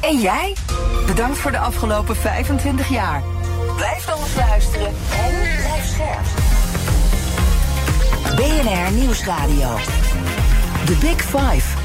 [0.00, 0.54] En jij?
[1.06, 3.22] Bedankt voor de afgelopen 25 jaar.
[3.76, 6.26] Blijf eens luisteren en blijf scherp.
[8.36, 9.76] BNR Nieuwsradio.
[10.84, 11.76] The Big Five.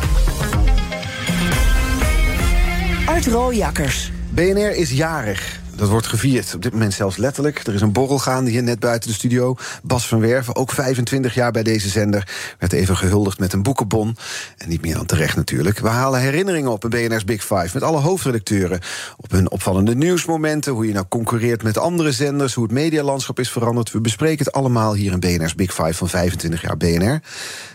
[3.06, 4.12] Art Rooijakkers.
[4.30, 5.63] BNR is jarig.
[5.84, 6.56] Dat wordt gevierd.
[6.56, 7.68] Op dit moment zelfs letterlijk.
[7.68, 9.56] Er is een borrel gaande hier net buiten de studio.
[9.84, 12.28] Bas van Werven, ook 25 jaar bij deze zender.
[12.60, 14.18] Werd even gehuldigd met een boekenbon.
[14.58, 15.80] En niet meer dan terecht natuurlijk.
[15.80, 17.70] We halen herinneringen op in BNR's Big Five.
[17.74, 18.80] Met alle hoofdredacteuren.
[19.18, 20.74] Op hun opvallende nieuwsmomenten.
[20.74, 22.54] Hoe je nou concurreert met andere zenders.
[22.54, 23.92] Hoe het medialandschap is veranderd.
[23.92, 27.22] We bespreken het allemaal hier in BNR's Big Five van 25 jaar BNR.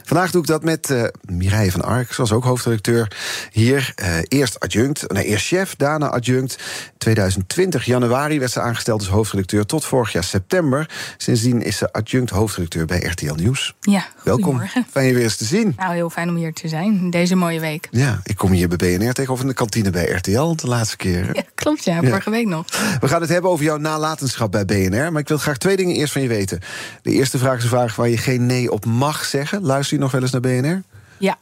[0.04, 3.16] Vandaag doe ik dat met uh, Mireille van Ark, zoals ook hoofdredacteur
[3.50, 3.92] hier.
[4.02, 6.58] Uh, eerst adjunct, nee, eerst chef, daarna adjunct.
[6.98, 10.90] 2020 januari werd ze aangesteld als hoofdredacteur tot vorig jaar september.
[11.16, 13.74] Sindsdien is ze adjunct hoofdredacteur bij RTL Nieuws.
[13.80, 14.62] Ja, welkom.
[14.90, 15.74] Fijn je weer eens te zien.
[15.76, 17.88] Nou, heel fijn om hier te zijn, deze mooie week.
[17.90, 21.30] Ja, ik kom hier bij BNR tegenover in de kantine bij RTL de laatste keer.
[21.32, 22.64] Ja, klopt, ja, vorige week nog.
[23.00, 25.12] We gaan het hebben over jouw nalatenschap bij BNR.
[25.12, 26.60] Maar ik wil graag twee dingen eerst van je weten.
[27.02, 29.62] De eerste vraag is een vraag waar je geen nee op mag zeggen.
[29.62, 30.82] Luister je nog wel eens naar BNR?
[31.18, 31.38] Ja.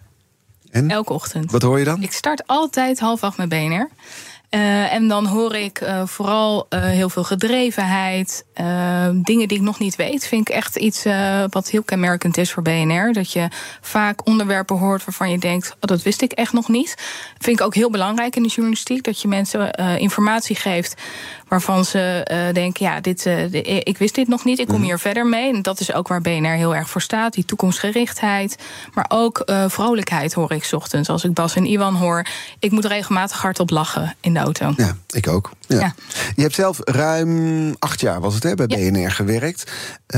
[0.70, 0.90] En?
[0.90, 1.50] Elke ochtend.
[1.50, 2.02] Wat hoor je dan?
[2.02, 3.88] Ik start altijd half acht met BNR.
[4.50, 8.44] Uh, en dan hoor ik uh, vooral uh, heel veel gedrevenheid.
[9.12, 10.26] dingen die ik nog niet weet.
[10.26, 11.04] Vind ik echt iets
[11.50, 13.12] wat heel kenmerkend is voor BNR.
[13.12, 13.48] Dat je
[13.80, 16.94] vaak onderwerpen hoort waarvan je denkt: oh, dat wist ik echt nog niet.
[17.38, 19.04] Vind ik ook heel belangrijk in de journalistiek.
[19.04, 21.02] Dat je mensen informatie geeft
[21.48, 24.82] waarvan ze uh, denken: ja, dit, uh, de, ik wist dit nog niet, ik kom
[24.82, 25.54] hier verder mee.
[25.54, 28.56] En dat is ook waar BNR heel erg voor staat: die toekomstgerichtheid.
[28.94, 31.08] Maar ook uh, vrolijkheid hoor ik ochtends.
[31.08, 32.26] Als ik Bas en Iwan hoor,
[32.58, 34.72] ik moet regelmatig hardop lachen in de auto.
[34.76, 35.50] Ja, ik ook.
[35.66, 35.78] Ja.
[35.78, 35.94] ja.
[36.36, 38.90] Je hebt zelf ruim acht jaar, was het, hè, bij ja.
[38.90, 39.72] BNR gewerkt.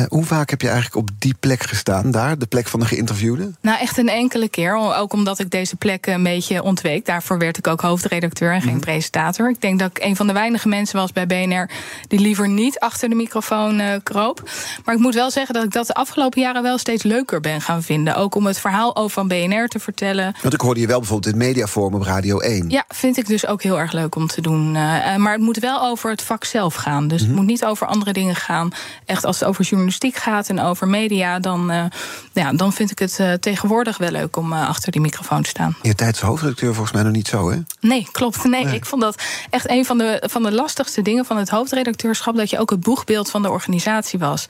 [0.08, 3.50] hoe vaak heb je eigenlijk op die plek gestaan, daar, de plek van de geïnterviewde?
[3.60, 4.76] Nou, echt een enkele keer.
[4.76, 7.06] Ook omdat ik deze plek een beetje ontweek.
[7.06, 8.81] Daarvoor werd ik ook hoofdredacteur en geen mm.
[8.81, 9.50] presentator.
[9.50, 11.70] Ik denk dat ik een van de weinige mensen was bij BNR
[12.08, 14.50] die liever niet achter de microfoon uh, kroop.
[14.84, 17.60] Maar ik moet wel zeggen dat ik dat de afgelopen jaren wel steeds leuker ben
[17.60, 18.16] gaan vinden.
[18.16, 20.34] Ook om het verhaal over van BNR te vertellen.
[20.42, 22.70] Want ik hoorde je wel bijvoorbeeld in Mediaforum op Radio 1.
[22.70, 24.74] Ja, vind ik dus ook heel erg leuk om te doen.
[24.74, 27.08] Uh, maar het moet wel over het vak zelf gaan.
[27.08, 27.36] Dus mm -hmm.
[27.36, 28.70] het moet niet over andere dingen gaan.
[29.04, 31.84] Echt als het over journalistiek gaat en over media, dan, uh,
[32.32, 35.76] ja, dan vind ik het tegenwoordig wel leuk om achter die microfoon te staan.
[35.82, 37.58] Je tijd hoofdredacteur volgens mij nog niet zo, hè?
[37.80, 38.44] Nee, klopt.
[38.44, 38.74] Nee, nee.
[38.74, 42.50] ik vond dat echt een van de, van de lastigste dingen van het hoofdredacteurschap dat
[42.50, 44.46] je ook het boegbeeld van de organisatie was.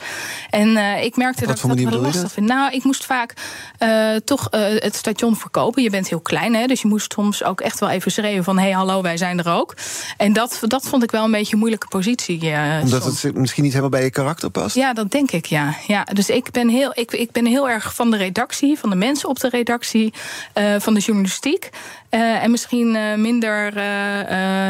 [0.51, 2.47] En uh, ik merkte dat ik dat wel lastig vind.
[2.47, 3.35] Nou, ik moest vaak
[3.79, 5.83] uh, toch uh, het station verkopen.
[5.83, 8.57] Je bent heel klein, hè, dus je moest soms ook echt wel even schreeuwen van
[8.59, 9.75] hé, hey, hallo, wij zijn er ook.
[10.17, 12.53] En dat, dat vond ik wel een beetje een moeilijke positie.
[12.83, 13.23] Omdat soms.
[13.23, 14.75] het misschien niet helemaal bij je karakter past?
[14.75, 15.75] Ja, dat denk ik, ja.
[15.87, 18.97] ja dus ik ben, heel, ik, ik ben heel erg van de redactie, van de
[18.97, 20.13] mensen op de redactie,
[20.79, 21.71] van de journalistiek.
[22.11, 23.83] Uh, en misschien uh, minder uh,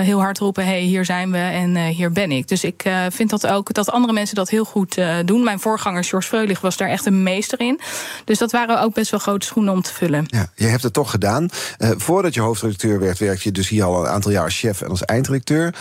[0.01, 2.49] heel hard roepen: hey, hier zijn we en hier ben ik.
[2.49, 5.45] Dus ik vind dat ook dat andere mensen dat heel goed doen.
[5.45, 7.81] Mijn voorganger, George Freulich, was daar echt een meester in.
[8.25, 10.25] Dus dat waren ook best wel grote schoenen om te vullen.
[10.27, 11.49] Ja, je hebt het toch gedaan.
[11.79, 14.89] voordat je hoofdredacteur werd, werkte je dus hier al een aantal jaar als chef en
[14.89, 15.75] als eindredacteur.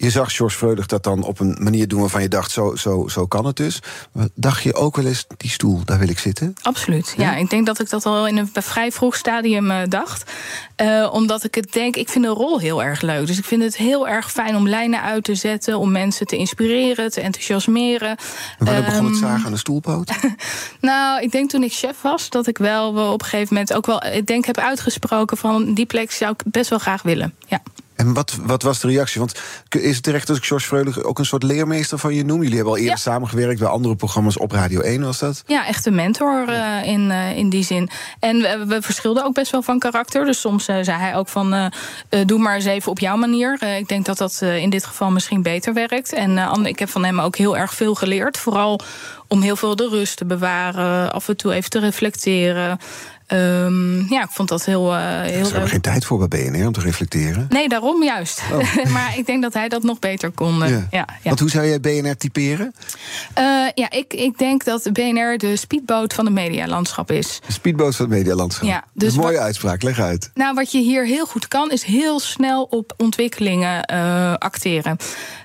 [0.00, 3.08] Je zag George Freulich dat dan op een manier doen waarvan je dacht: zo, zo,
[3.08, 3.82] zo kan het dus.
[4.12, 6.54] Maar dacht je ook wel eens: die stoel, daar wil ik zitten?
[6.62, 7.14] Absoluut.
[7.16, 10.30] Ja, ja ik denk dat ik dat al in een vrij vroeg stadium dacht.
[10.76, 13.26] Uh, omdat ik het denk, ik vind de rol heel erg leuk.
[13.26, 16.36] Dus ik vind het heel erg fijn om lijnen uit te zetten, om mensen te
[16.36, 18.08] inspireren, te enthousiasmeren.
[18.08, 18.16] En
[18.58, 20.12] wanneer um, begon het zagen aan de stoelpoot?
[20.80, 23.86] nou, ik denk toen ik chef was, dat ik wel op een gegeven moment ook
[23.86, 27.34] wel, ik denk heb uitgesproken van die plek zou ik best wel graag willen.
[27.46, 27.62] Ja.
[28.00, 29.20] En wat, wat was de reactie?
[29.20, 32.42] Want is het terecht dat ik George Freulich ook een soort leermeester van je noem?
[32.42, 33.00] Jullie hebben al eerder ja.
[33.00, 35.42] samengewerkt bij andere programma's op Radio 1, was dat?
[35.46, 37.90] Ja, echt een mentor uh, in, uh, in die zin.
[38.18, 40.24] En we, we, verschilden ook best wel van karakter.
[40.24, 41.72] Dus soms uh, zei hij ook van,
[42.26, 43.62] doe maar eens even op jouw manier.
[43.78, 46.12] ik denk dat dat in dit geval misschien beter werkt.
[46.12, 48.38] En ik heb van hem ook heel erg veel geleerd.
[48.38, 48.80] Vooral
[49.28, 52.78] om heel veel de rust te bewaren, af en toe even te reflecteren.
[53.30, 56.66] Ehm, ja, ik vond dat heel, uh, heel Ze hebben geen tijd voor bij BNR
[56.66, 57.46] om te reflecteren.
[57.48, 58.42] Nee, daarom juist.
[58.52, 58.92] Oh.
[58.94, 60.58] maar ik denk dat hij dat nog beter kon.
[60.58, 60.66] Ja.
[60.66, 61.06] Ja, ja.
[61.22, 62.74] Want hoe zou jij BNR typeren?
[63.38, 63.44] Uh,
[63.74, 67.40] ja, ik, ik denk dat BNR de speedboot van het medialandschap is.
[67.46, 68.68] De speedboot van het medialandschap.
[68.68, 70.30] Ja, dus een mooie wat, uitspraak, leg uit.
[70.34, 74.96] Nou, wat je hier heel goed kan, is heel snel op ontwikkelingen uh, acteren.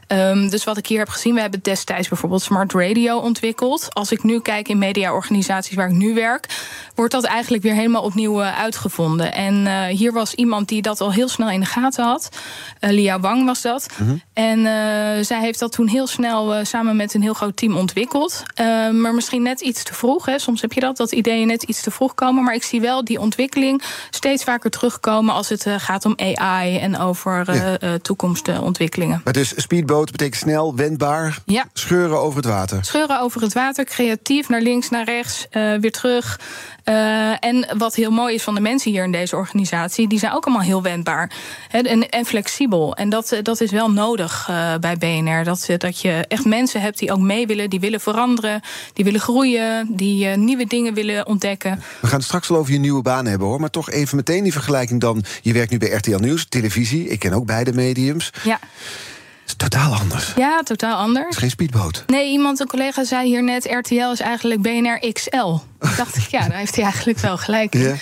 [0.08, 3.88] Um, dus wat ik hier heb gezien, we hebben destijds bijvoorbeeld Smart Radio ontwikkeld.
[3.94, 6.48] Als ik nu kijk in mediaorganisaties waar ik nu werk,
[6.96, 9.34] wordt dat eigenlijk weer helemaal opnieuw uh, uitgevonden.
[9.34, 12.30] En uh, hier was iemand die dat al heel snel in de gaten had.
[12.82, 13.88] Uh, Lia Wang was dat.
[13.98, 14.22] Mm -hmm.
[14.34, 14.64] En
[15.26, 18.44] zij heeft dat toen heel snel samen met een heel groot team ontwikkeld.
[18.92, 20.26] maar misschien net iets te vroeg.
[20.26, 20.40] Hè.
[20.40, 22.44] Soms heb je dat, dat ideeën net iets te vroeg komen.
[22.44, 26.98] Maar ik zie wel die ontwikkeling steeds vaker terugkomen als het gaat om AI en
[26.98, 27.98] over ja.
[27.98, 29.22] toekomstontwikkelingen.
[29.24, 31.40] Maar dus speedboat betekent snel, wendbaar.
[31.46, 31.66] Ja.
[31.74, 32.86] Scheuren over het water.
[32.86, 36.40] Scheuren over het water, creatief, naar links, naar rechts, uh, weer terug.
[36.86, 40.34] Uh, en wat heel mooi is van de mensen hier in deze organisatie, die zijn
[40.34, 41.32] ook allemaal heel wendbaar
[41.72, 42.96] en, en, flexibel.
[42.96, 45.44] En dat, dat is wel nodig uh, bij BNR.
[45.44, 48.62] Dat, dat je echt mensen hebt die ook mee willen, die willen veranderen,
[48.94, 51.84] die willen groeien, die uh, nieuwe dingen willen ontdekken.
[52.02, 53.60] We gaan het straks wel over je nieuwe baan hebben hoor.
[53.60, 55.24] Maar toch even meteen die vergelijking dan.
[55.42, 57.08] Je werkt nu bij RTL Nieuws, televisie.
[57.08, 58.30] Ik ken ook beide mediums.
[58.44, 58.60] Ja
[59.46, 60.34] is totaal anders.
[60.36, 61.26] Ja, totaal anders.
[61.26, 62.04] Het is geen speedboot.
[62.08, 63.66] Nee, iemand, een collega zei hier net...
[63.66, 65.58] RTL is eigenlijk BNR XL.
[65.98, 67.82] dacht ik, ja, daar heeft hij eigenlijk wel gelijk in.
[67.82, 67.96] Yeah.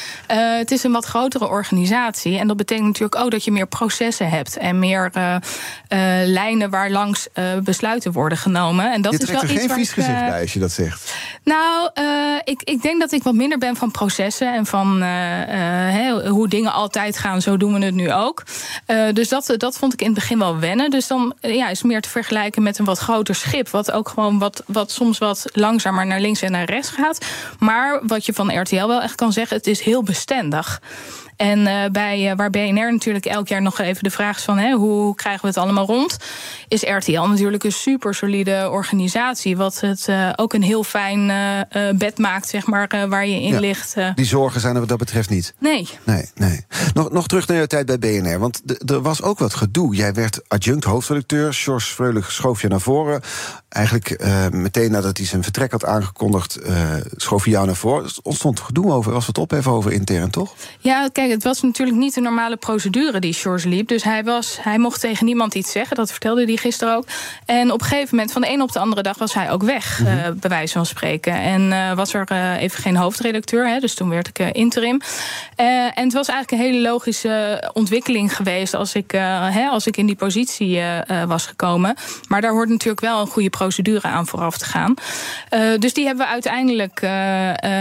[0.54, 2.38] Uh, het is een wat grotere organisatie.
[2.38, 4.58] En dat betekent natuurlijk ook dat je meer processen hebt.
[4.58, 5.40] En meer uh, uh,
[6.26, 7.28] lijnen waar langs
[7.64, 8.94] besluiten worden genomen.
[8.94, 11.14] En dat je is wel er iets geen vies gezicht bij als je dat zegt.
[11.44, 11.90] Nou,
[12.44, 14.54] ik, ik denk dat ik wat minder ben van processen.
[14.54, 15.04] En van
[16.28, 17.42] hoe dingen altijd gaan.
[17.42, 18.44] Zo doen we het nu ook.
[19.14, 20.90] dus dat, dat vond ik in het begin wel wennen.
[20.90, 23.70] Dus dan ja, is meer te vergelijken met een wat groter schip.
[23.70, 27.26] Wat ook gewoon wat, wat soms wat langzamer naar links en naar rechts gaat.
[27.60, 30.82] Maar wat je van RTL wel echt kan zeggen, het is heel bestendig.
[31.36, 34.58] En uh, bij, uh, waar BNR natuurlijk elk jaar nog even de vraag is van
[34.58, 36.18] hè, hoe krijgen we het allemaal rond,
[36.68, 39.58] is RTL natuurlijk een super solide organisatie.
[39.58, 41.32] Wat het uh, ook een heel fijn
[41.98, 43.96] bed maakt, zeg maar, waar je in ja, ligt.
[44.16, 45.54] Die zorgen zijn er wat dat betreft niet.
[45.60, 45.90] Nee.
[46.04, 46.66] Nee, nee.
[46.94, 48.40] Nog, nog terug naar je tijd bij BNR.
[48.40, 49.96] Want er was ook wat gedoe.
[49.96, 51.54] Jij werd adjunct hoofdredacteur.
[51.54, 53.22] George Freulich schoof je naar voren.
[53.70, 56.60] Eigenlijk meteen nadat hij zijn vertrek had aangekondigd,
[57.16, 58.04] schoof je jou naar voren.
[58.06, 59.12] Er ontstond gedoe over.
[59.12, 60.54] Was wat ophef over intern, toch?
[60.80, 63.88] Ja, kijk, het was natuurlijk niet de normale procedure die George liep.
[63.88, 65.96] Dus hij, was, hij mocht tegen niemand iets zeggen.
[65.96, 67.06] Dat vertelde hij gisteren ook.
[67.46, 69.64] En op een gegeven moment, van de een op de andere dag, was hij ook
[69.64, 70.18] weg, mm -hmm.
[70.18, 71.34] uh, bij wijze van spreken.
[71.34, 73.68] En uh, was er uh, even geen hoofdredacteur.
[73.68, 75.02] Hè, dus toen werd ik interim.
[75.56, 80.06] en het was eigenlijk een hele logische ontwikkeling geweest als ik, hè, als ik in
[80.06, 80.82] die positie
[81.28, 81.96] was gekomen.
[82.28, 84.94] Maar daar hoort natuurlijk wel een goede procedure aan vooraf te gaan.
[85.80, 87.00] dus die hebben we uiteindelijk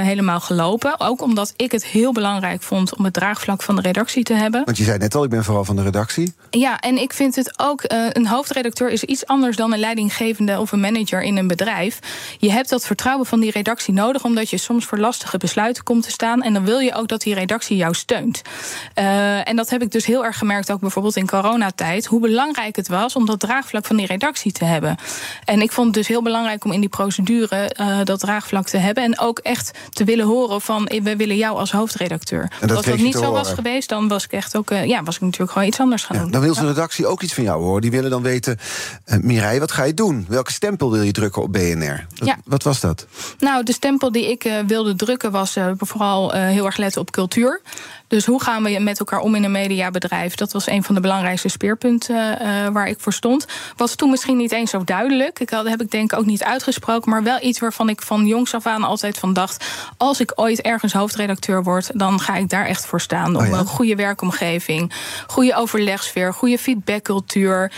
[0.05, 1.01] helemaal gelopen.
[1.01, 4.63] Ook omdat ik het heel belangrijk vond om het draagvlak van de redactie te hebben.
[4.65, 6.35] Want je zei net al, ik ben vooral van de redactie.
[6.51, 10.59] Ja, en ik vind het ook, uh, een hoofdredacteur is iets anders dan een leidinggevende
[10.59, 11.99] of een manager in een bedrijf.
[12.39, 16.03] Je hebt dat vertrouwen van die redactie nodig, omdat je soms voor lastige besluiten komt
[16.03, 16.43] te staan.
[16.43, 18.43] En dan wil je ook dat die redactie jou steunt.
[18.99, 22.77] Uh, en dat heb ik dus heel erg gemerkt, ook bijvoorbeeld in coronatijd, hoe belangrijk
[22.77, 24.97] het was om dat draagvlak van die redactie te hebben.
[25.45, 28.77] En ik vond het dus heel belangrijk om in die procedure uh, dat draagvlak te
[28.77, 29.05] hebben.
[29.05, 32.51] En ook echt te willen horen van, we willen jou als hoofdredacteur.
[32.61, 35.15] En dat dat niet zo was geweest, dan was ik echt ook, uh, ja, was
[35.15, 36.31] ik natuurlijk gewoon iets anders gaan ja, doen.
[36.31, 37.81] Dan wil de redactie ook iets van jou horen.
[37.81, 38.59] Die willen dan weten,
[39.07, 40.25] uh, Mireille, wat ga je doen?
[40.29, 42.07] Welke stempel wil je drukken op BNR?
[42.17, 42.39] Wat, ja.
[42.45, 43.07] wat was dat?
[43.39, 47.61] Nou, de stempel die ik wilde drukken was vooral heel erg letten op cultuur.
[48.13, 50.35] Dus hoe gaan we met elkaar om in een mediabedrijf?
[50.35, 53.47] Dat was een van de belangrijkste speerpunten uh, waar ik voor stond.
[53.77, 55.41] Was toen misschien niet eens zo duidelijk.
[55.41, 57.11] Ik had, heb ik denk ik ook niet uitgesproken.
[57.11, 59.65] Maar wel iets waarvan ik van jongs af aan altijd van dacht...
[59.97, 61.91] als ik ooit ergens hoofdredacteur word...
[61.99, 63.37] dan ga ik daar echt voor staan.
[63.37, 63.59] Om oh ja?
[63.59, 64.93] een goede werkomgeving,
[65.27, 66.35] goede overlegsfeer...
[66.35, 67.73] goede feedbackcultuur...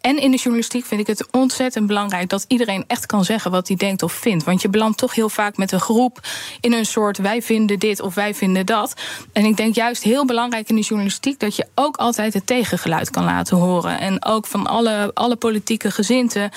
[0.00, 3.68] En in de journalistiek vind ik het ontzettend belangrijk dat iedereen echt kan zeggen wat
[3.68, 4.44] hij denkt of vindt.
[4.44, 6.20] Want je belandt toch heel vaak met een groep
[6.60, 8.94] in een soort wij vinden dit of wij vinden dat.
[9.32, 13.10] En ik denk juist heel belangrijk in de journalistiek dat je ook altijd het tegengeluid
[13.10, 14.00] kan laten horen.
[14.00, 16.50] En ook van alle, alle politieke gezinten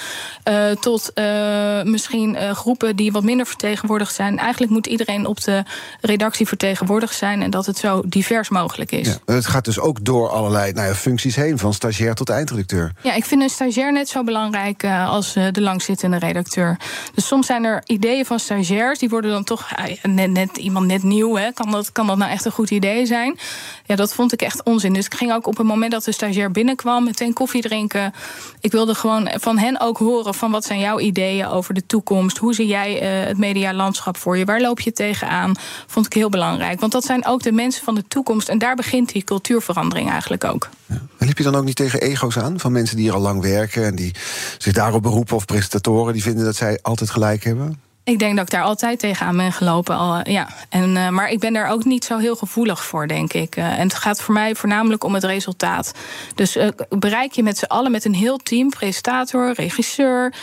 [0.49, 4.37] uh, tot uh, misschien uh, groepen die wat minder vertegenwoordigd zijn.
[4.37, 5.63] Eigenlijk moet iedereen op de
[6.01, 9.07] redactie vertegenwoordigd zijn en dat het zo divers mogelijk is.
[9.07, 12.91] Ja, het gaat dus ook door allerlei nou ja, functies heen, van stagiair tot eindredacteur.
[13.01, 16.77] Ja, ik een stagiair net zo belangrijk uh, als uh, de langzittende redacteur.
[17.13, 19.69] Dus soms zijn er ideeën van stagiairs, die worden dan toch
[20.03, 21.35] net, net, iemand net nieuw.
[21.35, 21.51] Hè?
[21.51, 23.39] Kan, dat, kan dat nou echt een goed idee zijn?
[23.85, 24.93] Ja, dat vond ik echt onzin.
[24.93, 28.13] Dus ik ging ook op het moment dat de stagiair binnenkwam, meteen koffie drinken.
[28.61, 32.37] Ik wilde gewoon van hen ook horen van wat zijn jouw ideeën over de toekomst?
[32.37, 34.45] Hoe zie jij uh, het medialandschap voor je?
[34.45, 35.55] Waar loop je tegenaan?
[35.87, 36.79] Vond ik heel belangrijk.
[36.79, 38.49] Want dat zijn ook de mensen van de toekomst.
[38.49, 40.69] En daar begint die cultuurverandering eigenlijk ook.
[41.17, 43.41] En liep je dan ook niet tegen ego's aan van mensen die hier al lang
[43.41, 44.15] werken en die
[44.57, 47.79] zich daarop beroepen of presentatoren die vinden dat zij altijd gelijk hebben?
[48.05, 49.97] Ik denk dat ik daar altijd tegenaan ben gelopen.
[49.97, 50.47] Al, ja.
[50.69, 53.57] en, uh, maar ik ben daar ook niet zo heel gevoelig voor, denk ik.
[53.57, 55.91] Uh, en het gaat voor mij voornamelijk om het resultaat.
[56.35, 60.33] Dus uh, bereik je met z'n allen, met een heel team, presentator, regisseur,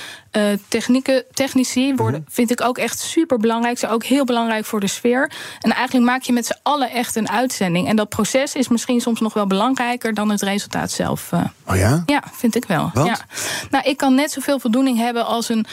[0.68, 2.34] technieken, technici, worden, mm-hmm.
[2.34, 3.78] vind ik ook echt super belangrijk.
[3.78, 5.32] Ze ook heel belangrijk voor de sfeer.
[5.60, 7.88] En eigenlijk maak je met z'n allen echt een uitzending.
[7.88, 11.30] En dat proces is misschien soms nog wel belangrijker dan het resultaat zelf.
[11.66, 12.02] oh ja?
[12.06, 12.90] Ja, vind ik wel.
[12.94, 13.18] Ja.
[13.70, 15.66] Nou, ik kan net zoveel voldoening hebben als een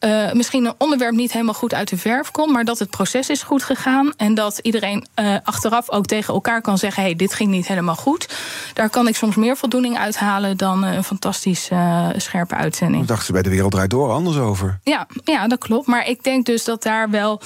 [0.00, 3.28] uh, misschien een onderwerp niet helemaal goed uit de verf komt, maar dat het proces
[3.28, 7.34] is goed gegaan en dat iedereen uh, achteraf ook tegen elkaar kan zeggen: hey, dit
[7.34, 8.28] ging niet helemaal goed.
[8.74, 11.70] Daar kan ik soms meer voldoening uithalen dan een fantastisch
[12.16, 13.06] scherpe uitzending.
[13.06, 14.80] Dacht ze bij de wereld draait door anders over.
[14.84, 15.86] Ja, ja, dat klopt.
[15.86, 17.40] Maar ik denk dus dat daar wel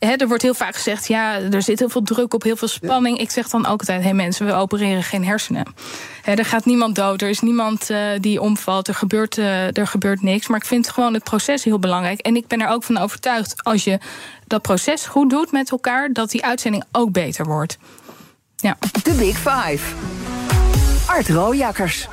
[0.00, 3.18] er wordt heel vaak gezegd, ja, er zit heel veel druk op, heel veel spanning.
[3.18, 5.66] Ik zeg dan ook altijd, hey mensen, we opereren geen hersenen.
[6.24, 10.22] er gaat niemand dood, er is niemand uh, die omvalt, er gebeurt, uh, er gebeurt
[10.22, 10.48] niks.
[10.48, 12.20] Maar ik vind gewoon het proces heel belangrijk.
[12.20, 13.98] En ik ben er ook van overtuigd, als je
[14.46, 17.78] dat proces goed doet met elkaar, dat die uitzending ook beter wordt.
[18.56, 18.76] Ja.
[19.02, 19.94] De Big Five.
[21.06, 22.08] Art Rooijakkers.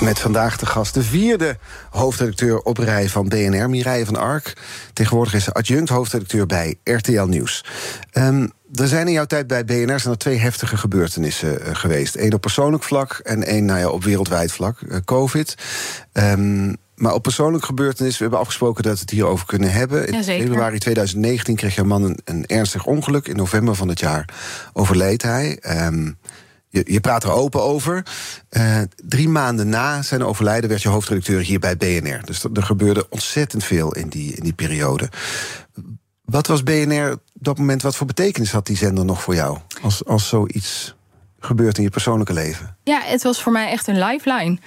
[0.00, 1.56] Met vandaag de gast de vierde
[1.90, 4.52] hoofdredacteur op rij van BNR, Mireille van Ark.
[4.92, 7.64] Tegenwoordig is ze adjunct hoofdredacteur bij RTL Nieuws.
[8.12, 12.16] Um, er zijn in jouw tijd bij BNR zijn er twee heftige gebeurtenissen uh, geweest.
[12.16, 15.54] Eén op persoonlijk vlak en één nou ja, op wereldwijd vlak, uh, COVID.
[16.12, 20.08] Um, maar op persoonlijk gebeurtenis, we hebben afgesproken dat we het hierover kunnen hebben.
[20.08, 23.28] In februari 2019 kreeg jouw man een, een, ernstig ongeluk.
[23.28, 24.28] In november van het jaar
[24.72, 25.58] overleed hij.
[25.86, 26.18] Um,
[26.86, 28.02] je, praat er open over.
[28.50, 32.24] Uh, drie maanden na zijn overlijden werd je hoofdredacteur hier bij BNR.
[32.24, 35.08] Dus er, er gebeurde ontzettend veel in die, in die periode.
[36.24, 39.58] Wat was BNR op dat moment, wat voor betekenis had die zender nog voor jou?
[39.82, 40.94] Als, als zoiets
[41.40, 42.76] gebeurt in je persoonlijke leven?
[42.84, 44.58] Ja, het was voor mij echt een lifeline.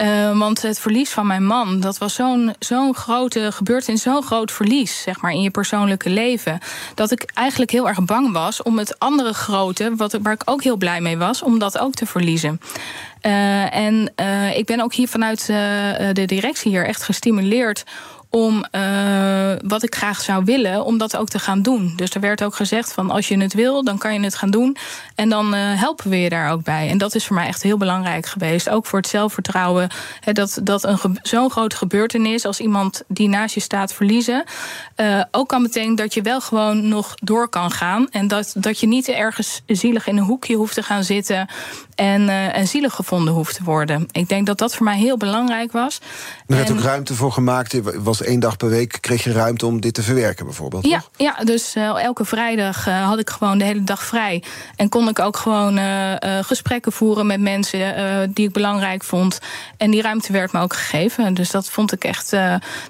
[0.00, 4.52] Uh, want het verlies van mijn man, dat was zo'n zo'n grote gebeurtenis, zo'n groot
[4.52, 6.58] verlies, zeg maar, in je persoonlijke leven.
[6.94, 10.62] Dat ik eigenlijk heel erg bang was om het andere grote, wat, waar ik ook
[10.62, 12.60] heel blij mee was, om dat ook te verliezen.
[13.22, 17.84] Uh, en uh, ik ben ook hier vanuit de directie hier echt gestimuleerd
[18.30, 18.64] om
[19.62, 21.92] wat ik graag zou willen, om dat ook te gaan doen.
[21.96, 24.50] Dus er werd ook gezegd van als je het wil, dan kan je het gaan
[24.50, 24.76] doen.
[25.20, 26.88] En dan uh, helpen we je daar ook bij.
[26.88, 28.68] En dat is voor mij echt heel belangrijk geweest.
[28.68, 29.90] Ook voor het zelfvertrouwen.
[30.32, 34.44] Dat dat een zo'n grote gebeurtenis als iemand die naast je staat verliezen.
[34.96, 38.08] Uh, ook kan betekenen dat je wel gewoon nog door kan gaan.
[38.10, 41.48] En dat, dat je niet ergens zielig in een hoekje hoeft te gaan zitten.
[41.94, 44.06] En, en zielig gevonden hoeft te worden.
[44.10, 46.00] Ik denk dat dat voor mij heel belangrijk was.
[46.46, 47.80] Er werd ook ruimte voor gemaakt.
[48.02, 50.86] Was één dag per week kreeg je ruimte om dit te verwerken, bijvoorbeeld.
[50.86, 54.42] Ja, ja dus uh, elke vrijdag uh, had ik gewoon de hele dag vrij.
[54.76, 59.38] En kon ik ook gewoon uh, gesprekken voeren met mensen die ik belangrijk vond.
[59.76, 61.34] En die ruimte werd me ook gegeven.
[61.34, 62.30] Dus dat vond ik echt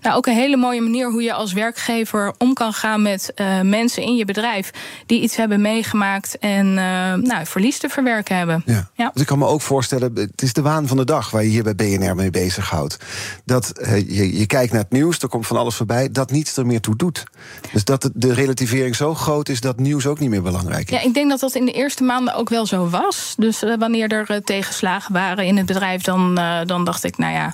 [0.01, 4.03] nou, ook een hele mooie manier hoe je als werkgever om kan gaan met mensen
[4.03, 4.71] in je bedrijf
[5.07, 8.63] die iets hebben meegemaakt en nou, verlies te verwerken hebben.
[8.67, 8.91] Ja.
[8.95, 9.11] ja.
[9.13, 11.49] Dus ik kan me ook voorstellen, het is de waan van de dag waar je
[11.49, 12.97] hier bij BNR mee bezighoudt.
[13.45, 13.73] Dat
[14.07, 16.81] je, je kijkt naar het nieuws er komt van alles voorbij, dat niets er meer
[16.81, 17.25] toe doet.
[17.73, 20.99] Dus dat de relativering zo groot is dat nieuws ook niet meer belangrijk is.
[20.99, 23.35] Ja, ik denk dat dat in de eerste maanden ook wel zo was.
[23.37, 27.19] Dus uh, wanneer er uh, tegenslagen waren in het bedrijf, dan, uh, dan dacht ik,
[27.19, 27.53] nou ja.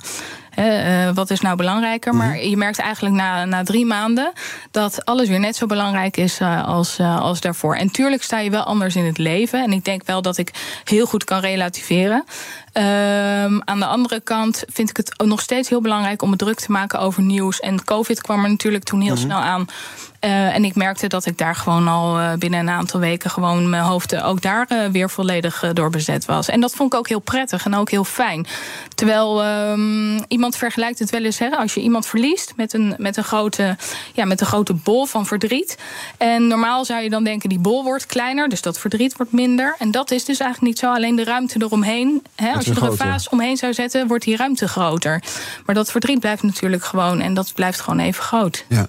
[0.59, 2.13] Uh, wat is nou belangrijker?
[2.13, 2.29] Mm -hmm.
[2.29, 4.31] Maar je merkt eigenlijk na, na drie maanden
[4.71, 7.75] dat alles weer net zo belangrijk is uh, als, uh, als daarvoor.
[7.75, 9.63] En tuurlijk sta je wel anders in het leven.
[9.63, 10.51] En ik denk wel dat ik
[10.83, 12.23] heel goed kan relativeren.
[12.73, 16.59] Um, aan de andere kant vind ik het nog steeds heel belangrijk om het druk
[16.59, 17.59] te maken over nieuws.
[17.59, 19.25] En COVID kwam er natuurlijk toen heel mm -hmm.
[19.25, 19.65] snel aan.
[20.25, 23.69] Uh, en ik merkte dat ik daar gewoon al uh, binnen een aantal weken gewoon
[23.69, 26.49] mijn hoofd ook daar uh, weer volledig door bezet was.
[26.49, 28.47] En dat vond ik ook heel prettig en ook heel fijn.
[28.95, 33.17] Terwijl um, iemand vergelijkt het wel eens, hè, als je iemand verliest met een, met,
[33.17, 33.77] een grote,
[34.13, 35.77] ja, met een grote bol van verdriet.
[36.17, 39.75] En normaal zou je dan denken, die bol wordt kleiner, dus dat verdriet wordt minder.
[39.79, 40.93] En dat is dus eigenlijk niet zo.
[40.93, 42.23] Alleen de ruimte eromheen.
[42.35, 45.23] Hè, als je er een vaas omheen zou zetten, wordt die ruimte groter.
[45.65, 48.65] Maar dat verdriet blijft natuurlijk gewoon en dat blijft gewoon even groot.
[48.67, 48.87] Ja.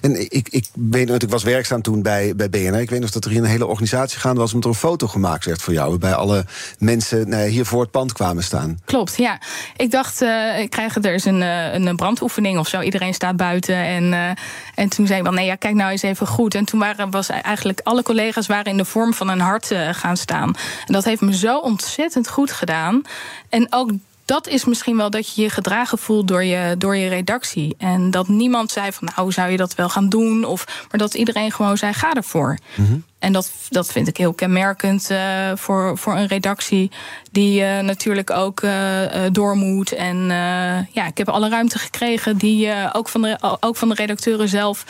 [0.00, 2.80] En ik, ik weet nog, ik was werkzaam toen bij, bij BNR.
[2.80, 4.54] Ik weet nog dat er hier een hele organisatie gaande was...
[4.54, 5.88] omdat er een foto gemaakt werd voor jou...
[5.88, 6.44] waarbij alle
[6.78, 8.78] mensen hier voor het pand kwamen staan.
[8.84, 9.40] Klopt, ja.
[9.76, 12.80] Ik dacht, uh, ik krijg er eens een, uh, een brandoefening of zo.
[12.80, 13.76] Iedereen staat buiten.
[13.76, 14.36] En,
[14.74, 16.54] en toen zei ik wel, nee, ja, kijk nou eens even goed.
[16.54, 20.16] En toen waren was eigenlijk alle collega's waren in de vorm van een hart gaan
[20.16, 20.56] staan.
[20.86, 23.02] En dat heeft me zo ontzettend goed gedaan.
[23.48, 23.90] En ook
[24.28, 27.74] dat is misschien wel dat je je gedragen voelt door je, door je redactie.
[27.78, 30.44] En dat niemand zei van nou zou je dat wel gaan doen.
[30.44, 32.58] Of, maar dat iedereen gewoon zei ga ervoor.
[32.74, 35.18] Mm en dat, dat vind ik heel kenmerkend uh,
[35.54, 36.90] voor, voor een redactie
[37.30, 38.72] die uh, natuurlijk ook uh,
[39.32, 39.92] door moet.
[39.92, 40.16] En
[40.92, 44.84] ja, ik heb alle ruimte gekregen, die, ook, van de, ook van de redacteuren zelf.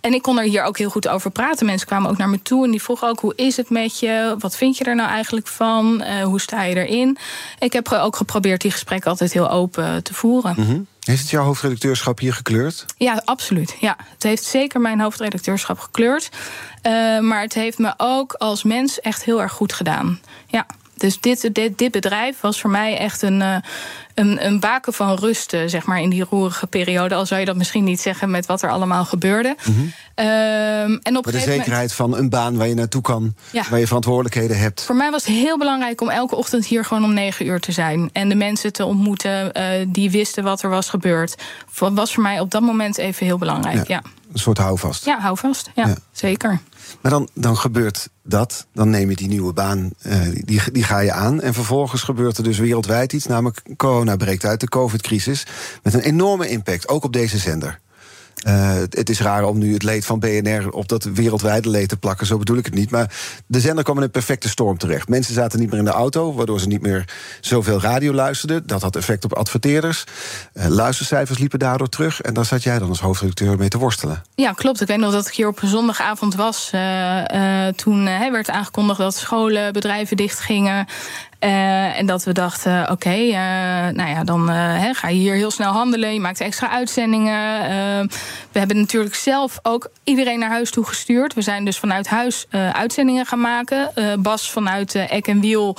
[0.00, 1.66] En ik kon er hier ook heel goed over praten.
[1.66, 4.36] Mensen kwamen ook naar me toe en die vroegen ook: hoe is het met je?
[4.38, 6.02] Wat vind je er nou eigenlijk van?
[6.22, 7.18] hoe sta je erin?
[7.58, 10.54] Ik heb ook geprobeerd die gesprekken altijd heel open te voeren.
[10.56, 10.86] Mm.
[11.08, 12.84] Heeft het jouw hoofdredacteurschap hier gekleurd?
[12.96, 13.76] Ja, absoluut.
[13.80, 13.96] Ja.
[14.12, 16.28] Het heeft zeker mijn hoofdredacteurschap gekleurd.
[16.82, 20.20] Uh, maar het heeft me ook als mens echt heel erg goed gedaan.
[20.46, 20.66] Ja.
[21.00, 23.56] Dus dit, dit, dit bedrijf was voor mij echt een, uh,
[24.14, 27.14] een, een baken van rust, zeg maar, in die roerige periode.
[27.14, 29.56] Al zou je dat misschien niet zeggen met wat er allemaal gebeurde.
[29.64, 29.92] Mm -hmm.
[30.26, 33.62] um, en op maar de zekerheid van een baan waar je naartoe kan, ja.
[33.70, 34.82] waar je verantwoordelijkheden hebt.
[34.82, 37.72] Voor mij was het heel belangrijk om elke ochtend hier gewoon om negen uur te
[37.72, 38.10] zijn.
[38.12, 41.34] En de mensen te ontmoeten uh, die wisten wat er was gebeurd.
[41.78, 43.86] Was voor mij op dat moment even heel belangrijk.
[43.88, 44.02] Ja.
[44.04, 44.17] ja.
[44.32, 45.04] Een soort houvast.
[45.04, 45.70] Ja, houvast.
[45.74, 45.96] Ja, ja.
[46.12, 46.60] zeker.
[47.00, 48.66] Maar dan, dan gebeurt dat.
[48.72, 51.40] Dan neem je die nieuwe baan, uh, die, die ga je aan.
[51.40, 53.26] En vervolgens gebeurt er dus wereldwijd iets.
[53.26, 55.46] Namelijk corona breekt uit, de covid-crisis.
[55.82, 57.80] Met een enorme impact, ook op deze zender.
[58.46, 61.96] Uh, het is raar om nu het leed van BNR op dat wereldwijde leed te
[61.96, 62.26] plakken.
[62.26, 62.90] Zo bedoel ik het niet.
[62.90, 63.14] Maar
[63.46, 65.08] de zender kwam in een perfecte storm terecht.
[65.08, 67.04] Mensen zaten niet meer in de auto, waardoor ze niet meer
[67.40, 68.66] zoveel radio luisterden.
[68.66, 70.04] Dat had effect op adverteerders.
[70.54, 72.20] Uh, luistercijfers liepen daardoor terug.
[72.20, 74.22] En daar zat jij dan als hoofdredacteur mee te worstelen.
[74.34, 74.80] Ja, klopt.
[74.80, 76.70] Ik weet nog dat ik hier op een zondagavond was.
[76.74, 80.86] Uh, toen werd aangekondigd dat scholen, bedrijven dichtgingen.
[81.40, 83.34] Uh, en dat we dachten, oké, uh,
[83.88, 86.14] nou ja, dan uh, ga je hier heel snel handelen.
[86.14, 87.60] Je maakt extra uitzendingen.
[88.52, 91.34] we hebben natuurlijk zelf ook iedereen naar huis toe gestuurd.
[91.34, 93.90] We zijn dus vanuit huis uitzendingen gaan maken.
[94.22, 95.76] Bas vanuit Ek en Wiel.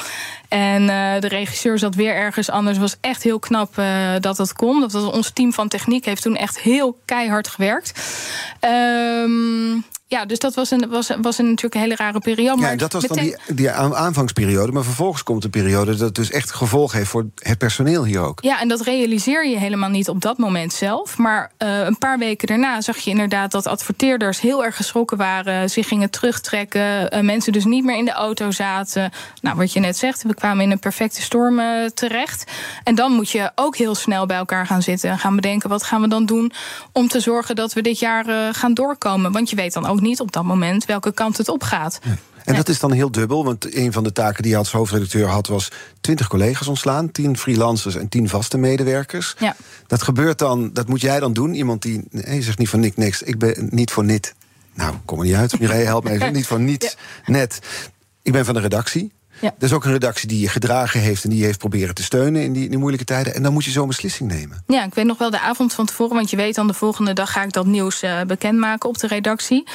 [0.49, 0.85] En
[1.19, 2.77] de regisseur zat weer ergens anders.
[2.77, 3.75] Was echt heel knap
[4.19, 4.79] dat dat kon.
[4.79, 7.99] Dat was ons team van techniek heeft toen echt heel keihard gewerkt.
[8.59, 12.61] Ehm ja, dus dat was, een, was, was een, natuurlijk een hele rare periode.
[12.61, 14.71] Maar ja, dat was dan die, die aanvangsperiode.
[14.71, 18.41] Maar vervolgens komt een periode dat dus echt gevolg heeft voor het personeel hier ook.
[18.41, 21.17] Ja, en dat realiseer je helemaal niet op dat moment zelf.
[21.17, 25.69] Maar uh, een paar weken daarna zag je inderdaad dat adverteerders heel erg geschrokken waren.
[25.69, 27.15] Zich gingen terugtrekken.
[27.15, 29.11] Uh, mensen dus niet meer in de auto zaten.
[29.41, 32.51] Nou, wat je net zegt, we kwamen in een perfecte storm uh, terecht.
[32.83, 35.09] En dan moet je ook heel snel bij elkaar gaan zitten.
[35.09, 36.51] En gaan bedenken, wat gaan we dan doen
[36.91, 39.31] om te zorgen dat we dit jaar gaan doorkomen.
[39.31, 41.99] Want je weet dan ook niet op dat moment welke kant het op gaat.
[42.03, 42.17] Ja.
[42.45, 45.27] En dat is dan heel dubbel, want een van de taken die je als hoofdredacteur
[45.27, 45.47] had...
[45.47, 49.35] was 20 collega's ontslaan, 10 freelancers en 10 vaste medewerkers.
[49.39, 49.55] Ja.
[49.87, 51.53] Dat gebeurt dan, dat moet jij dan doen.
[51.53, 54.33] Iemand die nee, zegt niet voor niks, niks, ik ben niet voor nit.
[54.73, 56.33] Nou, kom er niet uit, Mireille, help me even.
[56.39, 57.31] niet voor niets, ja.
[57.31, 57.59] net.
[58.21, 59.11] Ik ben van de redactie.
[59.41, 59.53] Ja.
[59.57, 62.03] Er is ook een redactie die je gedragen heeft en die je heeft proberen te
[62.03, 63.35] steunen in die, in die moeilijke tijden.
[63.35, 64.63] En dan moet je zo'n beslissing nemen.
[64.67, 67.13] Ja, ik weet nog wel de avond van tevoren, want je weet dan de volgende
[67.13, 69.67] dag ga ik dat nieuws uh, bekendmaken op de redactie.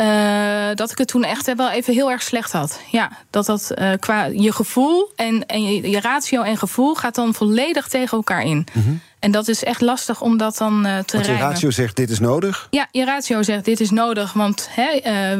[0.00, 2.80] Uh, dat ik het toen echt wel even heel erg slecht had.
[2.90, 7.14] Ja, dat dat uh, qua je gevoel en, en je, je, ratio en gevoel gaat
[7.14, 8.66] dan volledig tegen elkaar in.
[8.72, 9.00] Mm -hmm.
[9.18, 12.10] En dat is echt lastig om dat dan uh, te Want je ratio zegt dit
[12.10, 12.66] is nodig?
[12.70, 14.84] Ja, je ratio zegt dit is nodig, want uh,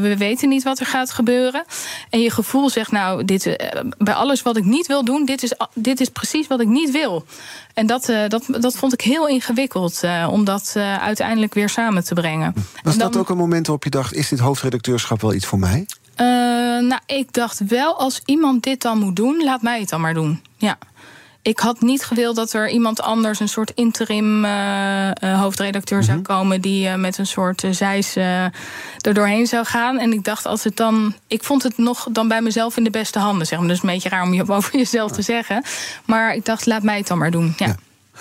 [0.00, 1.64] we weten niet wat er gaat gebeuren.
[2.10, 3.54] En je gevoel zegt nou, dit, uh,
[3.98, 6.90] bij alles wat ik niet wil doen, dit is, dit is precies wat ik niet
[6.90, 7.24] wil.
[7.74, 12.54] En dat, dat, dat vond ik heel ingewikkeld om dat uiteindelijk weer samen te brengen.
[12.82, 15.58] Was dan, dat ook een moment waarop je dacht, is dit hoofdredacteurschap wel iets voor
[15.58, 15.86] mij?
[16.80, 20.14] nou, ik dacht wel, als iemand dit dan moet doen, laat mij het dan maar
[20.14, 20.42] doen.
[20.56, 20.78] Ja
[21.42, 26.20] ik had niet gewild dat er iemand anders, een soort interim uh, uh, hoofdredacteur, zou
[26.20, 26.60] komen.
[26.60, 28.52] die uh, met een soort zijs er
[29.00, 29.98] doorheen zou gaan.
[29.98, 31.14] En ik dacht, als het dan.
[31.26, 33.46] Ik vond het nog dan bij mezelf in de beste handen.
[33.46, 33.68] Zeg maar.
[33.68, 35.64] Dus een beetje raar om je over jezelf te zeggen.
[36.04, 37.54] Maar ik dacht, laat mij het dan maar doen.
[37.56, 37.66] Ja.
[37.66, 37.76] ja.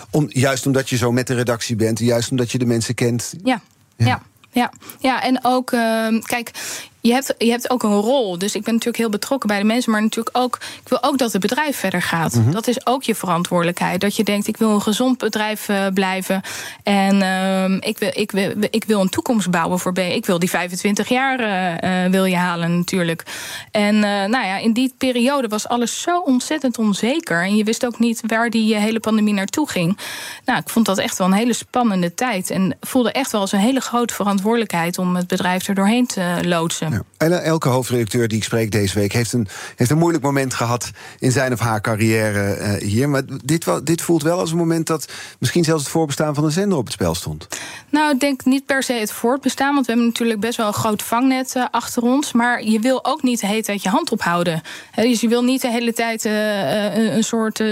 [0.10, 3.34] Om, juist omdat je zo met de redactie bent, juist omdat je de mensen kent.
[3.44, 3.62] ja.
[3.98, 4.06] ja.
[4.06, 4.22] ja.
[4.52, 6.52] Ja, ja en ook, uh, kijk,
[7.02, 8.38] je hebt, je hebt ook een rol.
[8.38, 9.92] Dus ik ben natuurlijk heel betrokken bij de mensen.
[9.92, 12.36] Maar natuurlijk ook, ik wil ook dat het bedrijf verder gaat.
[12.36, 12.52] Mhm.
[12.52, 14.02] Dat is ook je verantwoordelijkheid.
[14.02, 16.42] Dat je denkt, ik wil een gezond bedrijf uh, blijven.
[16.84, 19.98] En uh, ik, wil, ik, wil, ik wil een toekomst bouwen voor B.
[19.98, 21.40] Ik wil die 25 jaar
[21.84, 23.24] uh, wil je halen natuurlijk.
[23.72, 27.44] En nou ja, in die periode was alles zo ontzettend onzeker.
[27.44, 29.98] En je wist ook niet waar die hele pandemie naartoe ging.
[30.46, 32.50] Nou, ik vond dat echt wel een hele spannende tijd.
[32.50, 34.98] En voelde echt wel als een hele grote verantwoordelijkheid...
[34.98, 36.97] om het bedrijf er doorheen te loodsen.
[36.98, 37.17] Ja.
[37.18, 40.92] En elke hoofdredacteur die ik spreek deze week heeft een, heeft een moeilijk moment gehad
[41.20, 43.10] in zijn of haar carrière uh, hier.
[43.10, 46.52] Maar dit, dit voelt wel als een moment dat misschien zelfs het voorbestaan van een
[46.52, 47.48] zender op het spel stond.
[47.90, 50.74] Nou, ik denk niet per se het voortbestaan, want we hebben natuurlijk best wel een
[50.74, 52.32] groot vangnet uh, achter ons.
[52.32, 54.62] Maar je wil ook niet de hele tijd je hand ophouden.
[54.96, 57.64] Dus je wil niet de hele tijd een soort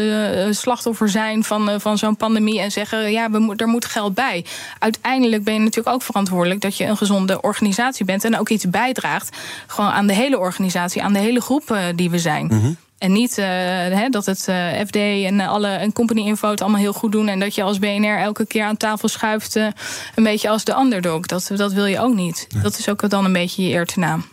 [0.49, 4.45] slachtoffer zijn van, van zo'n pandemie en zeggen: ja, we er moet geld bij.
[4.79, 8.69] Uiteindelijk ben je natuurlijk ook verantwoordelijk dat je een gezonde organisatie bent en ook iets
[8.69, 9.34] bijdraagt
[9.67, 12.45] gewoon aan de hele organisatie, aan de hele groep uh, die we zijn.
[12.45, 12.55] Mhm.
[12.55, 12.77] Mm -hmm.
[12.97, 16.79] En niet uh, he, dat het uh, FD en alle en company info het allemaal
[16.79, 17.27] heel goed doen.
[17.27, 19.55] En dat je als BNR elke keer aan tafel schuift.
[19.55, 19.67] Uh,
[20.15, 21.25] een beetje als de underdog.
[21.25, 22.47] Dat, dat wil je ook niet.
[22.61, 24.25] Dat is ook dan een beetje je eer te naam.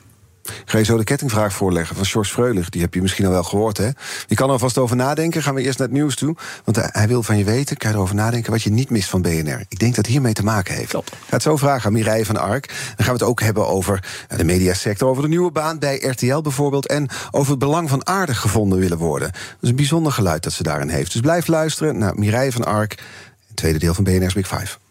[0.64, 2.68] Ga je zo de kettingvraag voorleggen van George Freulich.
[2.68, 3.88] Die heb je misschien al wel gehoord, hè?
[4.26, 5.42] Je kan er alvast over nadenken.
[5.42, 6.36] Gaan we eerst naar het nieuws toe.
[6.64, 8.52] Want hij wil van je weten, kan je erover nadenken...
[8.52, 9.64] wat je niet mist van BNR.
[9.68, 10.90] Ik denk dat hiermee te maken heeft.
[10.90, 11.10] Klopt.
[11.10, 12.66] Ga het zo vragen aan Mireille van Ark.
[12.66, 12.76] Dan
[13.06, 14.04] gaan we het ook hebben over
[14.36, 15.08] de mediasector...
[15.08, 16.86] over de nieuwe baan bij RTL bijvoorbeeld...
[16.86, 19.32] en over het belang van aardig gevonden willen worden.
[19.32, 21.12] Dat is een bijzonder geluid dat ze daarin heeft.
[21.12, 23.02] Dus blijf luisteren naar Mireille van Ark...
[23.46, 24.81] het tweede deel van BNR's Big Five.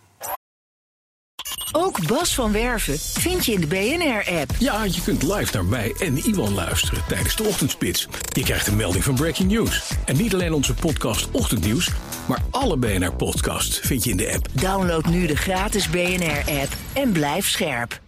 [1.71, 4.51] Ook Bas van Werven vind je in de BNR-app.
[4.59, 8.07] Ja, je kunt live naar mij en Iwan luisteren tijdens de ochtendspits.
[8.33, 9.91] Je krijgt een melding van Breaking News.
[10.05, 11.89] En niet alleen onze podcast Ochtendnieuws,
[12.25, 14.47] maar alle BNR-podcasts vind je in de app.
[14.51, 17.99] Download nu de gratis BNR-app en blijf scherp.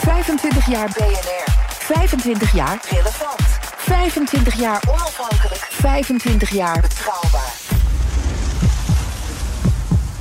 [0.00, 1.44] 25 jaar BNR.
[1.68, 3.40] 25 jaar relevant.
[3.76, 5.66] 25 jaar onafhankelijk.
[5.70, 7.57] 25 jaar betrouwbaar.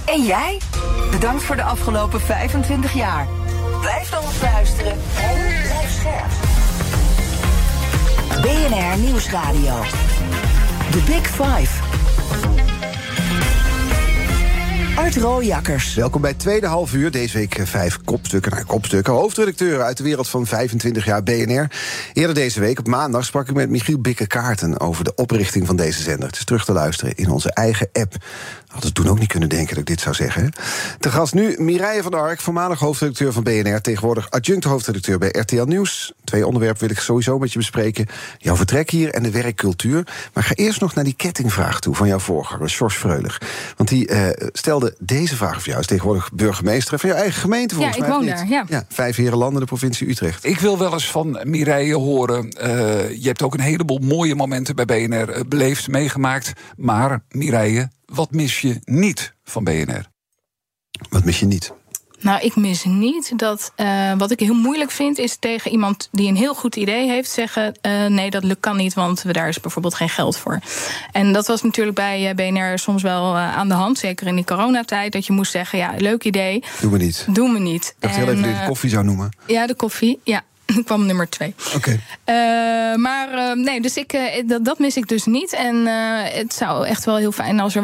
[0.08, 0.60] En jij?
[1.12, 3.28] Bedankt voor de afgelopen 25 jaar.
[3.82, 6.32] Blijf ons luisteren en blijf scherp.
[8.41, 9.82] BNR Nieuwsradio.
[10.91, 11.87] The Big Five.
[14.98, 15.94] Art Rooijakkers.
[15.94, 17.12] Welkom bij tweede half uur.
[17.12, 18.52] Deze week vijf kopstukken.
[18.52, 19.14] Nou, kopstukken.
[19.14, 21.72] Hoofdredacteur uit de wereld van 25 jaar BNR.
[22.14, 24.80] Eerder deze week, op maandag, sprak ik met Michiel Bikke-Kaarten...
[24.80, 26.28] over de oprichting van deze zender.
[26.28, 28.16] Het is terug te luisteren in onze eigen app.
[28.68, 30.52] Had het toen ook niet kunnen denken dat ik dit zou zeggen.
[31.00, 33.82] Te gast nu Mireille van der Ark, voormalig hoofdredacteur van BNR...
[33.82, 36.14] tegenwoordig adjunct hoofdredacteur bij RTL Nieuws.
[36.24, 38.08] Twee onderwerpen wil ik sowieso met je bespreken.
[38.38, 40.08] Jouw vertrek hier en de werkcultuur.
[40.34, 43.42] Maar ga eerst nog naar die kettingvraag toe van jouw voorganger, George Freulich.
[43.76, 45.80] Want die uh, stelde deze vraag voor jou.
[45.80, 48.10] Is tegenwoordig burgemeester van je eigen gemeente, volgens ja, mij.
[48.10, 48.65] ik woon daar, ja.
[48.67, 48.86] ja.
[48.89, 50.45] Vijf herenlanden, de provincie Utrecht.
[50.45, 52.45] Ik wil wel eens van Mireille horen...
[52.45, 56.54] Uh, je hebt ook een heleboel mooie momenten bij BNR beleefd, meegemaakt.
[56.78, 60.06] Maar Mireille, wat mis je niet van BNR?
[61.10, 61.73] Wat mis je niet?
[62.28, 63.72] Nou, ik mis niet dat.
[63.78, 67.30] Uh, wat ik heel moeilijk vind, is tegen iemand die een heel goed idee heeft
[67.30, 70.60] zeggen: uh, nee, dat lukt kan niet, want daar is bijvoorbeeld geen geld voor.
[71.12, 75.12] En dat was natuurlijk bij BNR soms wel aan de hand, zeker in die coronatijd,
[75.12, 76.63] dat je moest zeggen: ja, leuk idee.
[76.82, 77.26] Doe me niet.
[77.30, 77.86] Doe me niet.
[77.88, 79.32] Ik dacht heel even dat je de koffie zou noemen.
[79.46, 80.44] Ja, de koffie, ja.
[80.75, 81.56] Ik kwam nummer twee.
[81.75, 81.75] Oké.
[81.75, 81.93] Okay.
[82.25, 85.53] Uh, maar uh, nee, dus ik, uh, dat, dat, mis ik dus niet.
[85.53, 87.84] En het zou echt wel heel fijn als er,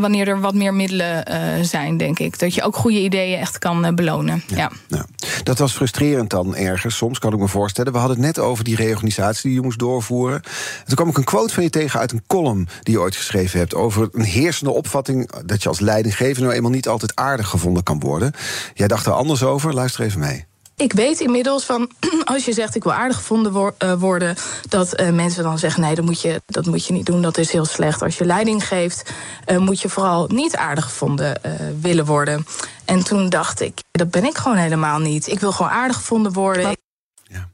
[0.00, 1.24] wanneer er wat meer middelen
[1.66, 2.38] zijn, denk ik.
[2.38, 4.42] Dat je ook goede ideeën echt kan belonen.
[4.46, 4.56] Ja.
[4.56, 4.70] ja.
[4.88, 5.04] Nou,
[5.42, 7.92] dat was frustrerend dan ergens, soms kan ik me voorstellen.
[7.92, 10.42] We hadden het net over die reorganisatie die je moest doorvoeren.
[10.42, 13.16] En toen kwam ik een quote van je tegen uit een column die je ooit
[13.16, 13.74] geschreven hebt.
[13.74, 18.00] Over een heersende opvatting dat je als leidinggever nou eenmaal niet altijd aardig gevonden kan
[18.00, 18.32] worden.
[18.74, 20.46] Jij dacht er anders over, luister even mee.
[20.82, 21.90] Ik weet inmiddels van,
[22.24, 24.36] als je zegt ik wil aardig gevonden uh, worden,
[24.68, 27.38] dat uh, mensen dan zeggen: nee, dat moet, je, dat moet je niet doen, dat
[27.38, 28.02] is heel slecht.
[28.02, 29.12] Als je leiding geeft,
[29.46, 31.40] uh, moet je vooral niet aardig gevonden
[31.80, 32.46] willen worden.
[32.84, 35.26] En toen dacht ik: dat ben ik gewoon helemaal niet.
[35.26, 36.76] Ik wil gewoon aardig gevonden worden.
[37.22, 37.48] Ja.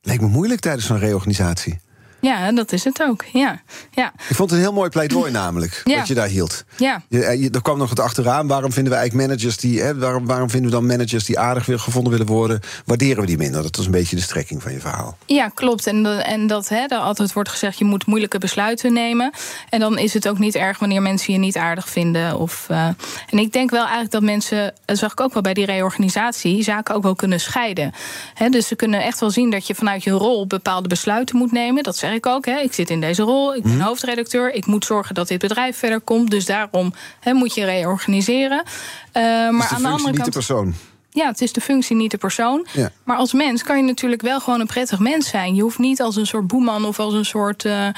[0.00, 1.80] Lijkt me moeilijk tijdens zo'n reorganisatie.
[2.20, 3.24] Ja, dat is het ook.
[3.32, 3.60] Ja.
[3.90, 4.12] Ja.
[4.28, 5.98] Ik vond het een heel mooi pleidooi namelijk, ja.
[5.98, 6.64] wat je daar hield.
[6.76, 7.02] Ja.
[7.08, 9.80] Je, je, er kwam nog het achteraan, waarom vinden we eigenlijk managers die...
[9.80, 12.60] Hè, waarom, waarom vinden we dan managers die aardig weer gevonden willen worden...
[12.84, 13.62] waarderen we die minder?
[13.62, 15.16] Dat was een beetje de strekking van je verhaal.
[15.26, 15.86] Ja, klopt.
[15.86, 19.32] En, en dat hè, er altijd wordt gezegd, je moet moeilijke besluiten nemen.
[19.68, 22.38] En dan is het ook niet erg wanneer mensen je niet aardig vinden.
[22.38, 22.86] Of, uh,
[23.30, 26.62] en ik denk wel eigenlijk dat mensen, dat zag ik ook wel bij die reorganisatie...
[26.62, 27.92] zaken ook wel kunnen scheiden.
[28.34, 31.52] Hè, dus ze kunnen echt wel zien dat je vanuit je rol bepaalde besluiten moet
[31.52, 31.82] nemen.
[31.82, 32.46] Dat zeg ik ook.
[32.46, 32.58] Hè.
[32.58, 33.80] Ik zit in deze rol, ik ben mm.
[33.80, 34.52] hoofdredacteur.
[34.52, 36.30] Ik moet zorgen dat dit bedrijf verder komt.
[36.30, 38.62] Dus daarom hè, moet je reorganiseren.
[38.66, 40.24] Uh, maar dus de aan de andere niet kant.
[40.24, 40.74] de persoon.
[41.18, 42.66] Ja, het is de functie, niet de persoon.
[42.72, 42.90] Ja.
[43.04, 45.54] Maar als mens kan je natuurlijk wel gewoon een prettig mens zijn.
[45.54, 47.88] Je hoeft niet als een soort boeman of als een soort eh,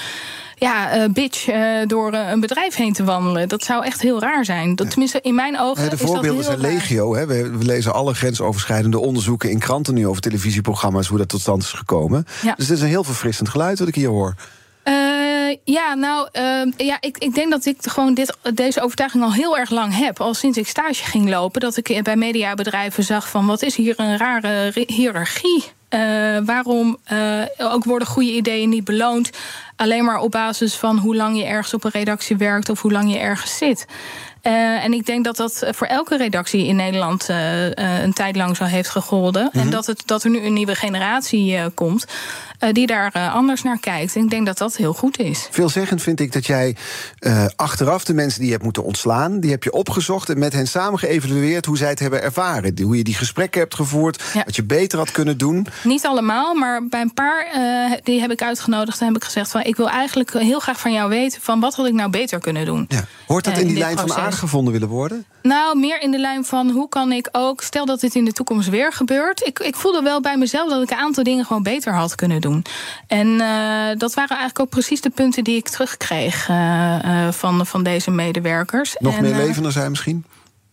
[0.57, 3.49] ja, eh, bitch eh, door een bedrijf heen te wandelen.
[3.49, 4.77] Dat zou echt heel raar zijn.
[4.77, 5.83] Dat, tenminste, in mijn ogen.
[5.83, 7.15] Hè, de is dat voorbeelden heel zijn legio.
[7.15, 7.27] Hè.
[7.27, 11.63] We, we lezen alle grensoverschrijdende onderzoeken in kranten nu over televisieprogramma's, hoe dat tot stand
[11.63, 12.27] is gekomen.
[12.43, 12.55] Ja.
[12.55, 14.35] Dus het is een heel verfrissend geluid wat ik hier hoor.
[15.51, 19.33] Eh, ja, nou, eh, ja, ik, ik denk dat ik gewoon dit, deze overtuiging al
[19.33, 20.21] heel erg lang heb.
[20.21, 23.95] Al sinds ik stage ging lopen, dat ik bij mediabedrijven zag van wat is hier
[23.97, 25.65] een rare hiërarchie.
[25.91, 29.31] Eh, waarom eh, ook worden goede ideeën niet beloond?
[29.77, 32.93] Alleen maar op basis van hoe lang je ergens op een redactie werkt of hoe
[32.93, 33.87] lang je ergens zit.
[34.43, 38.37] Eh, en ik denk dat dat voor elke redactie in Nederland eh, eh, een tijd
[38.37, 39.51] lang zo heeft gegolden.
[39.53, 42.05] En dat, het, dat er nu een nieuwe generatie eh, komt
[42.59, 44.17] eh, die daar eh, anders naar kijkt.
[44.17, 45.49] En ik denk dat dat heel goed is.
[45.51, 46.77] Veelzeggend vind ik dat jij
[47.19, 50.53] eh, achteraf de mensen die je hebt moeten ontslaan, die heb je opgezocht en met
[50.53, 52.79] hen samen geëvalueerd hoe zij het hebben ervaren.
[52.83, 54.43] Hoe je die gesprekken hebt gevoerd, Ja.
[54.45, 55.67] wat je beter had kunnen doen.
[55.85, 59.51] Niet allemaal, maar bij een paar eh, die heb ik uitgenodigd en heb ik gezegd
[59.51, 62.39] van ik wil eigenlijk heel graag van jou weten van wat had ik nou beter
[62.41, 62.85] kunnen doen.
[62.89, 63.05] Ja.
[63.27, 65.25] Hoort dat Eh, in die lijn van aangevonden willen worden?
[65.43, 68.33] Nou, meer in de lijn van hoe kan ik ook, stel dat dit in de
[68.33, 69.47] toekomst weer gebeurt.
[69.47, 72.41] Ik, ik voelde wel bij mezelf dat ik een aantal dingen gewoon beter had kunnen
[72.41, 72.65] doen.
[73.07, 77.67] En eh, dat waren eigenlijk ook precies de punten die ik terugkreeg eh, eh, van,
[77.67, 78.97] van deze medewerkers.
[78.99, 80.25] Nog En, meer levender zijn misschien?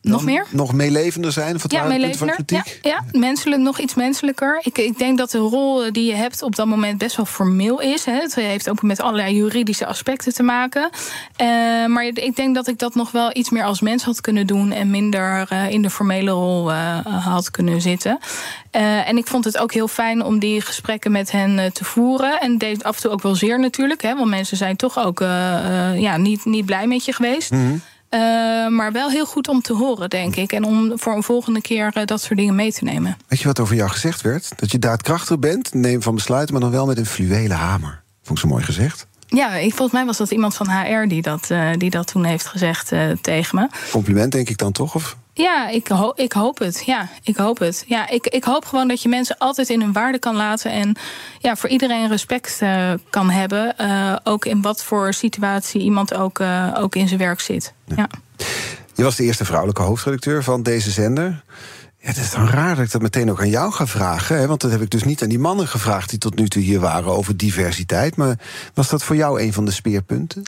[0.08, 0.46] Nog meer?
[0.50, 1.58] Nog meelevender zijn?
[1.68, 2.36] Ja, meelevender.
[2.36, 2.80] kritiek?
[2.82, 4.60] Ja, ja, menselijk, nog iets menselijker.
[4.64, 7.82] Ik, ik denk dat de rol die je hebt op dat moment best wel formeel
[7.82, 8.06] is.
[8.06, 8.14] Hè.
[8.14, 10.90] Het heeft ook met allerlei juridische aspecten te maken.
[11.36, 11.48] Eh,
[11.86, 14.72] maar ik denk dat ik dat nog wel iets meer als mens had kunnen doen...
[14.72, 18.20] en minder eh, in de formele rol eh, had kunnen zitten.
[18.72, 22.40] En ik vond het ook heel fijn om die gesprekken met hen te voeren.
[22.40, 24.02] En deed af en toe ook wel zeer natuurlijk.
[24.02, 25.20] Hè, want mensen zijn toch ook
[25.96, 27.52] ja, niet, niet blij met je geweest.
[28.10, 28.20] Eh,
[28.68, 30.52] maar wel heel goed om te horen, denk ik.
[30.52, 33.18] En om voor een volgende keer eh, dat soort dingen mee te nemen.
[33.28, 34.52] Weet je wat over jou gezegd werd?
[34.56, 38.02] Dat je daadkrachtig bent, neem van besluiten, maar dan wel met een fluwelen hamer.
[38.24, 39.08] Vond ik zo mooi gezegd.
[39.28, 42.24] Ja, ik, volgens mij was dat iemand van HR die dat, eh, die dat toen
[42.24, 42.92] heeft gezegd
[43.22, 43.68] tegen me.
[43.92, 44.96] Compliment denk ik dan toch?
[44.96, 45.18] Of?
[45.38, 46.84] Ja, ik, ho- ik hoop het.
[46.86, 47.84] Ja, ik hoop het.
[47.88, 50.72] Ja, ik, ik hoop gewoon dat je mensen altijd in hun waarde kan laten.
[50.72, 50.96] En
[51.40, 53.78] ja, voor iedereen respect eh, kan hebben.
[53.78, 57.74] eh, ook in wat voor situatie iemand ook, eh, ook in zijn werk zit.
[57.96, 58.10] Ja.
[58.96, 61.44] Je was de eerste vrouwelijke hoofdredacteur van deze zender.
[62.00, 64.38] Ja, het is dan raar dat ik dat meteen ook aan jou ga vragen.
[64.38, 64.48] Hè?
[64.48, 66.80] Want dat heb ik dus niet aan die mannen gevraagd die tot nu toe hier
[66.80, 68.16] waren over diversiteit.
[68.16, 68.40] Maar
[68.74, 70.44] was dat voor jou een van de speerpunten?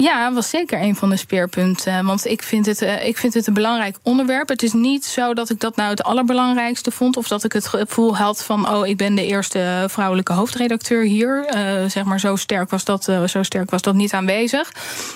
[0.00, 2.04] Ja, was zeker een van de speerpunten.
[2.04, 4.48] Want ik vind, het, eh, ik vind het een belangrijk onderwerp.
[4.48, 7.16] Het is niet zo dat ik dat nou het allerbelangrijkste vond.
[7.16, 8.68] Of dat ik het gevoel had van...
[8.68, 11.44] oh, ik ben de eerste vrouwelijke hoofdredacteur hier.
[11.44, 14.72] Eh, zeg maar, zo sterk, was dat, eh, zo sterk was dat niet aanwezig.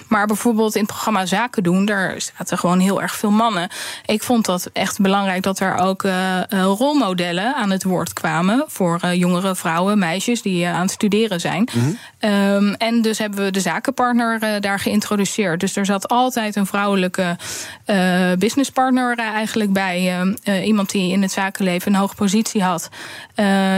[0.09, 1.85] Maar bijvoorbeeld in het programma Zaken doen...
[1.85, 3.69] daar zaten gewoon heel erg veel mannen.
[4.07, 8.65] Ik vond dat echt belangrijk dat er ook eh, eh, rolmodellen aan het woord kwamen...
[8.67, 11.69] voor eh, jongere vrouwen, meisjes die eh, aan het studeren zijn.
[12.19, 15.61] Ehm, en dus hebben we de zakenpartner eh, geïntroduceerd.
[15.61, 17.37] Dus er zat altijd een vrouwelijke
[17.85, 20.27] eh, businesspartner eh, eigenlijk bij.
[20.43, 22.89] Eh, iemand die in het zakenleven een hoge positie had.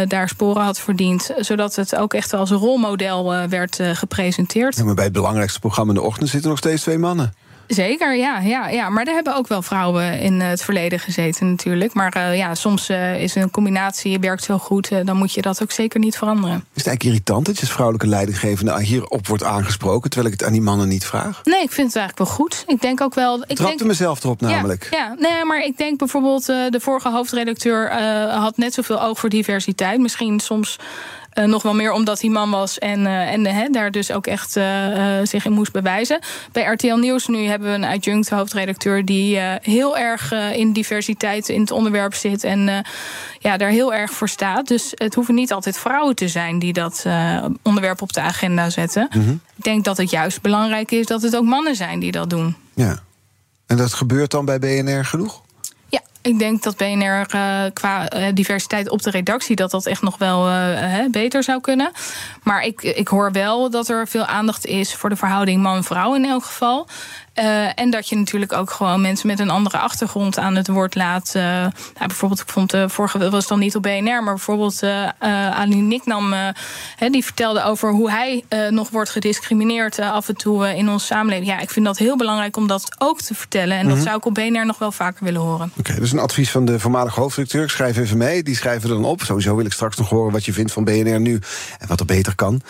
[0.09, 1.31] daar sporen had verdiend.
[1.39, 4.85] Zodat het ook echt als rolmodel werd gepresenteerd.
[4.85, 7.35] Maar bij het belangrijkste programma in de ochtend zitten nog steeds twee mannen.
[7.67, 8.89] Zeker, ja, ja, ja.
[8.89, 11.95] Maar daar hebben ook wel vrouwen in het verleden gezeten natuurlijk.
[11.95, 14.91] Maar eh, ja, soms eh, is een combinatie, werkt zo goed...
[14.91, 16.57] eh, dan moet je dat ook zeker niet veranderen.
[16.57, 20.11] Is het eigenlijk irritant dat je als vrouwelijke leidinggevende hierop wordt aangesproken...
[20.11, 21.41] terwijl ik het aan die mannen niet vraag?
[21.45, 22.65] Nee, ik vind het eigenlijk wel goed.
[22.67, 23.35] Ik denk ook wel...
[23.47, 24.89] Ik trapte denk, mezelf erop namelijk.
[24.91, 27.93] Ja, ja, nee, maar ik denk bijvoorbeeld de vorige hoofdredacteur
[28.31, 30.01] had net zoveel oog voor diversiteit.
[30.01, 30.79] Misschien soms
[31.35, 34.13] eh, nog wel meer omdat hij man was en, eh, en eh, hè, daar dus
[34.13, 34.53] ook echt
[35.23, 36.19] zich in moest bewijzen.
[36.53, 41.61] Bij RTL Nieuws nu hebben we een adjunct hoofdredacteur die heel erg in diversiteit in
[41.61, 42.85] het onderwerp zit en
[43.39, 44.69] ja, daar heel erg voor staat.
[44.69, 47.07] Dus het hoeven niet altijd vrouwen te zijn die dat
[47.63, 49.09] onderwerp op de agenda zetten.
[49.57, 52.57] Ik denk dat het juist belangrijk is dat het ook mannen zijn die dat doen.
[52.75, 53.03] Ja.
[53.67, 55.43] En dat gebeurt dan bij BNR genoeg?
[56.25, 59.57] Ik denk dat BNR eh, qua eh, diversiteit op de redactie...
[59.57, 61.91] dat dat echt nog wel eh, beter zou kunnen.
[62.43, 64.95] Maar ik, ik hoor wel dat er veel aandacht is...
[64.95, 66.87] voor de verhouding man-vrouw in elk geval.
[67.35, 70.95] Eh, en dat je natuurlijk ook gewoon mensen met een andere achtergrond aan het woord
[70.95, 71.33] laat.
[71.35, 74.91] eh, nou, bijvoorbeeld, ik vond de vorige was dan niet op BNR, maar bijvoorbeeld uh,
[74.91, 75.11] uh,
[75.59, 76.49] Ali Niknam, uh,
[76.97, 80.89] hè, die vertelde over hoe hij uh, nog wordt gediscrimineerd uh, af en toe in
[80.89, 81.51] onze samenleving.
[81.51, 83.77] Ja, ik vind dat heel belangrijk om dat ook te vertellen.
[83.77, 83.95] En mm -hmm.
[83.95, 85.71] dat zou ik op BNR nog wel vaker willen horen.
[85.77, 87.63] Oké, okay, dus een advies van de voormalige hoofdredacteur.
[87.63, 89.23] Ik schrijf even mee, die schrijven dan op.
[89.23, 91.41] Sowieso wil ik straks nog horen wat je vindt van BNR nu
[91.79, 92.61] en wat er beter kan.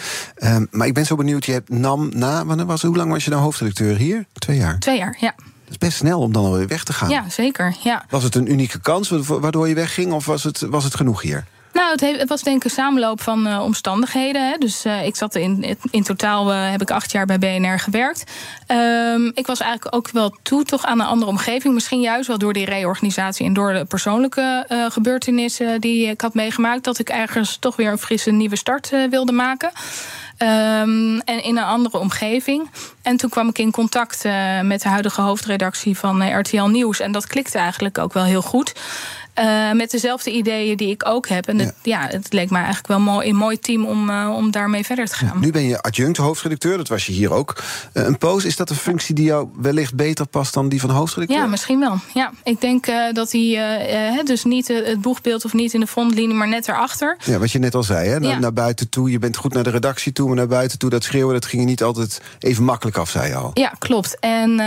[0.44, 3.24] Um, maar ik ben zo benieuwd, je hebt NAM na, wanneer was, hoe lang was
[3.24, 4.24] je nou hoofdredacteur hier?
[4.33, 4.79] Twee jaar.
[4.79, 5.35] Twee jaar, ja.
[5.37, 7.09] Dat is best snel om dan alweer weg te gaan.
[7.09, 7.77] Ja, zeker.
[7.83, 8.05] Ja.
[8.09, 11.45] Was het een unieke kans waardoor je wegging, of was het, was het genoeg hier?
[11.75, 14.49] Nou, het, het, was denk ik een samenloop van uh, omstandigheden.
[14.49, 14.57] Hè.
[14.59, 18.25] Dus uh, ik zat in, in totaal uh, heb ik acht jaar bij BNR gewerkt.
[18.69, 21.75] Um, ik was eigenlijk ook wel toe toch aan een andere omgeving.
[21.75, 26.85] Misschien juist wel door die reorganisatie en door de persoonlijke gebeurtenissen die ik had meegemaakt.
[26.85, 29.71] Dat ik ergens toch weer een frisse nieuwe start wilde maken.
[30.38, 32.70] Um, en in een andere omgeving.
[33.03, 37.01] En toen kwam ik in contact uh, met de huidige hoofdredactie van uh, RTL Nieuws.
[37.01, 38.73] En dat klikte eigenlijk ook wel heel goed.
[39.38, 41.49] Uh, met dezelfde ideeën die ik ook heb.
[41.49, 42.01] En het, ja.
[42.01, 45.07] ja het leek mij eigenlijk wel mooi, een mooi team om, uh, om daarmee verder
[45.07, 45.40] te gaan.
[45.40, 47.62] Nu ben je adjunct hoofdredacteur, dat was je hier ook.
[47.92, 50.90] Uh, een poos, is dat een functie die jou wellicht beter past dan die van
[50.90, 51.42] hoofdredacteur?
[51.42, 51.97] Ja, misschien wel.
[52.14, 56.49] Ja, ik denk dat hij dus niet het boegbeeld of niet in de frontlinie, maar
[56.49, 57.16] net erachter.
[57.25, 58.20] Ja, wat je net al zei, hè?
[58.20, 58.38] Naar, ja.
[58.38, 59.11] naar buiten toe.
[59.11, 60.90] Je bent goed naar de redactie toe, maar naar buiten toe.
[60.90, 63.51] Dat schreeuwen, dat ging je niet altijd even makkelijk af, zei je al.
[63.55, 64.18] Ja, klopt.
[64.18, 64.61] En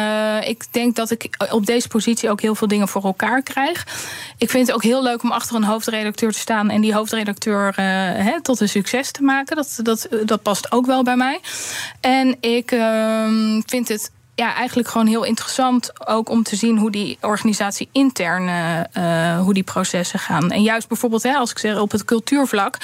[0.44, 3.88] ik denk dat ik op deze positie ook heel veel dingen voor elkaar krijg.
[4.38, 7.74] Ik vind het ook heel leuk om achter een hoofdredacteur te staan en die hoofdredacteur
[8.24, 9.56] he, tot een succes te maken.
[9.56, 11.40] Dat, dat, dat past ook wel bij mij.
[12.00, 13.28] En ik uh,
[13.66, 18.48] vind het ja, eigenlijk gewoon heel interessant ook om te zien hoe die organisatie intern,
[18.48, 20.52] uh, hoe die processen gaan.
[20.52, 22.78] En juist bijvoorbeeld, hè, als ik zeg op het cultuurvlak,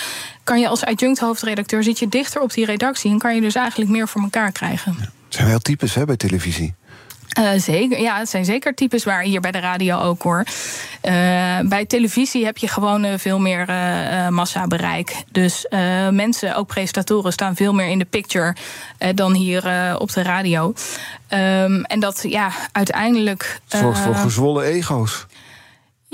[0.44, 3.56] kan je als adjunct hoofdredacteur zit je dichter op die redactie en kan je dus
[3.56, 4.96] eigenlijk meer voor elkaar krijgen.
[5.00, 5.10] Ja.
[5.30, 6.74] Zijn wel types hè, bij televisie.
[7.40, 10.44] Uh, zeker, ja, het zijn zeker types waar hier bij de radio ook hoor.
[11.04, 13.66] Uh, bij televisie heb je gewoon uh, veel meer
[14.30, 15.16] massabereik.
[15.32, 15.66] Dus
[16.12, 18.56] mensen, ook presentatoren, staan veel meer in de picture
[19.16, 19.64] dan hier
[20.00, 20.74] op de radio.
[21.30, 23.60] Um, en dat ja, uiteindelijk.
[23.68, 25.26] Zorgt voor gezwollen ego's.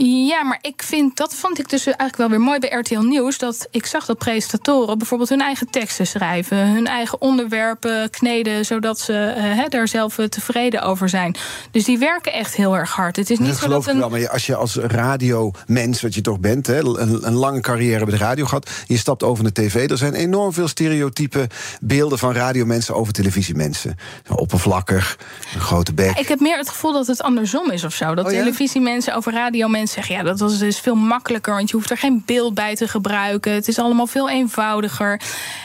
[0.02, 3.38] Ja, maar ik vind, dat vond ik dus eigenlijk wel weer mooi bij RTL Nieuws.
[3.38, 9.00] Dat ik zag dat presentatoren bijvoorbeeld hun eigen teksten schrijven, hun eigen onderwerpen kneden, zodat
[9.00, 11.36] ze uh, daar zelf tevreden over zijn.
[11.72, 13.16] Dus die werken echt heel erg hard.
[13.16, 16.14] Het is niet dat zo geloof dat ik wel, maar als je als radiomens, wat
[16.14, 19.44] je toch bent, hè, een, een lange carrière bij de radio gehad, je stapt over
[19.44, 19.90] de tv.
[19.90, 21.50] Er zijn enorm veel stereotype
[21.82, 23.96] beelden van radiomensen over televisiemensen.
[24.30, 25.18] Oppervlakkig,
[25.54, 26.14] een grote bek.
[26.14, 28.16] Ja, ik heb meer het gevoel dat het andersom is of zo.
[28.16, 28.38] Dat Oh, ja?
[28.38, 30.16] televisiemensen over radiomensen zeggen...
[30.16, 33.54] ja, dat was dus veel makkelijker, want je hoeft er geen beeld bij te gebruiken.
[33.54, 35.22] Het is allemaal veel eenvoudiger.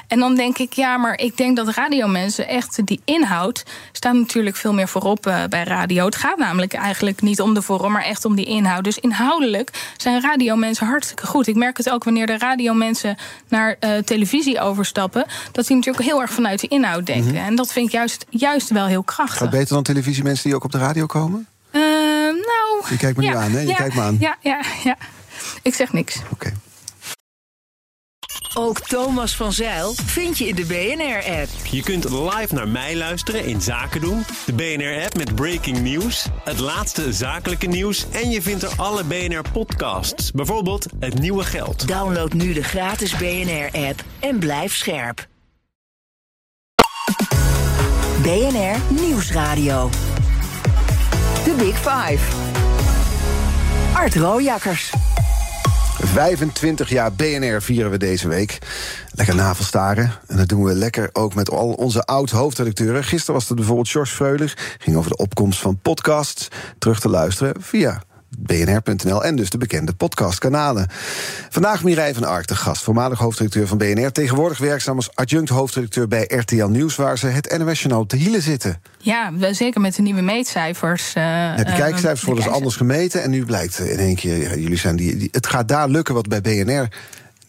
[0.08, 3.62] En dan denk ik, ja, maar ik denk dat radiomensen echt die inhoud...
[3.92, 6.04] staan natuurlijk veel meer voorop uh, bij radio.
[6.04, 8.84] Het gaat namelijk eigenlijk niet om de vorm, maar echt om die inhoud.
[8.84, 11.46] Dus inhoudelijk zijn radiomensen hartstikke goed.
[11.46, 13.16] Ik merk het ook wanneer de radiomensen
[13.48, 15.26] naar uh, televisie overstappen...
[15.52, 17.30] dat die natuurlijk heel erg vanuit de inhoud denken.
[17.30, 17.46] Mm -hmm.
[17.46, 19.38] En dat vind ik juist, juist wel heel krachtig.
[19.38, 21.46] Gaat beter dan televisiemensen die ook op de radio komen?
[22.88, 23.60] Je kijkt me ja, nu aan, hè?
[23.60, 24.16] Je ja, kijkt me aan.
[24.20, 24.96] Ja, ja, ja.
[25.62, 26.16] Ik zeg niks.
[26.16, 26.32] Oké.
[26.32, 26.52] Okay.
[28.56, 31.48] Ook Thomas van Zeil vind je in de BNR-app.
[31.70, 34.24] Je kunt live naar mij luisteren in Zaken doen.
[34.46, 38.06] De BNR-app met breaking news, het laatste zakelijke nieuws...
[38.10, 41.88] en je vindt er alle BNR-podcasts, bijvoorbeeld Het Nieuwe Geld.
[41.88, 45.26] Download nu de gratis BNR-app en blijf scherp.
[48.22, 49.90] BNR Nieuwsradio.
[51.44, 52.53] The Big Five.
[53.94, 54.92] Art Rooijakkers.
[55.98, 58.58] 25 jaar BNR vieren we deze week.
[59.12, 60.12] Lekker navelstaren.
[60.26, 63.04] En dat doen we lekker ook met al onze oud-hoofdredacteuren.
[63.04, 64.76] Gisteren was het bijvoorbeeld George Freulich.
[64.78, 66.48] Ging over de opkomst van podcasts.
[66.78, 68.02] Terug te luisteren via
[68.38, 70.88] bnr.nl en dus de bekende podcastkanalen.
[71.50, 74.12] Vandaag Mireille van Ark, de gast, voormalig hoofdredacteur van BNR...
[74.12, 76.96] tegenwoordig werkzaam als adjunct hoofdredacteur bij RTL Nieuws...
[76.96, 78.82] waar ze het NOS-journaal op de hielen zitten.
[78.98, 81.14] Ja, zeker met de nieuwe meetcijfers.
[81.14, 81.24] Uh,
[81.56, 83.22] Heb je kijkcijfers worden dus anders gemeten...
[83.22, 85.28] en nu blijkt in één keer, ja, jullie zijn die, die...
[85.32, 86.88] Het gaat daar lukken wat bij BNR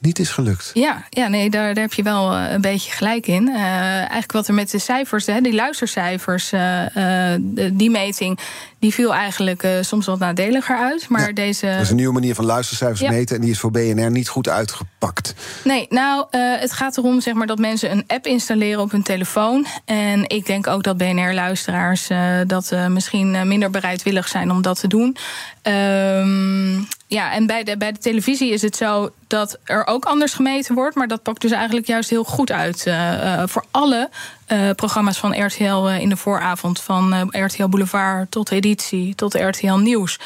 [0.05, 0.71] niet is gelukt.
[0.73, 3.47] Ja, ja nee, daar, daar heb je wel een beetje gelijk in.
[3.47, 3.57] Uh,
[3.97, 7.35] eigenlijk wat er met de cijfers, hè, die luistercijfers, uh,
[7.73, 8.39] die meting,
[8.79, 11.09] die viel eigenlijk soms wat nadeliger uit.
[11.09, 11.65] Maar ja, deze.
[11.65, 13.09] Dat is een nieuwe manier van luistercijfers ja.
[13.09, 15.35] meten en die is voor BNR niet goed uitgepakt.
[15.63, 19.65] Nee, nou, het gaat erom zeg maar, dat mensen een app installeren op hun telefoon.
[19.85, 22.07] En ik denk ook dat BNR-luisteraars
[22.47, 25.17] dat misschien minder bereidwillig zijn om dat te doen.
[25.63, 30.33] Um, ja, en bij de, bij de televisie is het zo dat er ook anders
[30.33, 30.95] gemeten wordt.
[30.95, 32.85] Maar dat pakt dus eigenlijk juist heel goed uit.
[32.85, 34.09] Uh, voor alle
[34.47, 36.81] uh, programma's van RTL in de vooravond.
[36.81, 40.19] Van RTL Boulevard tot editie, tot RTL Nieuws.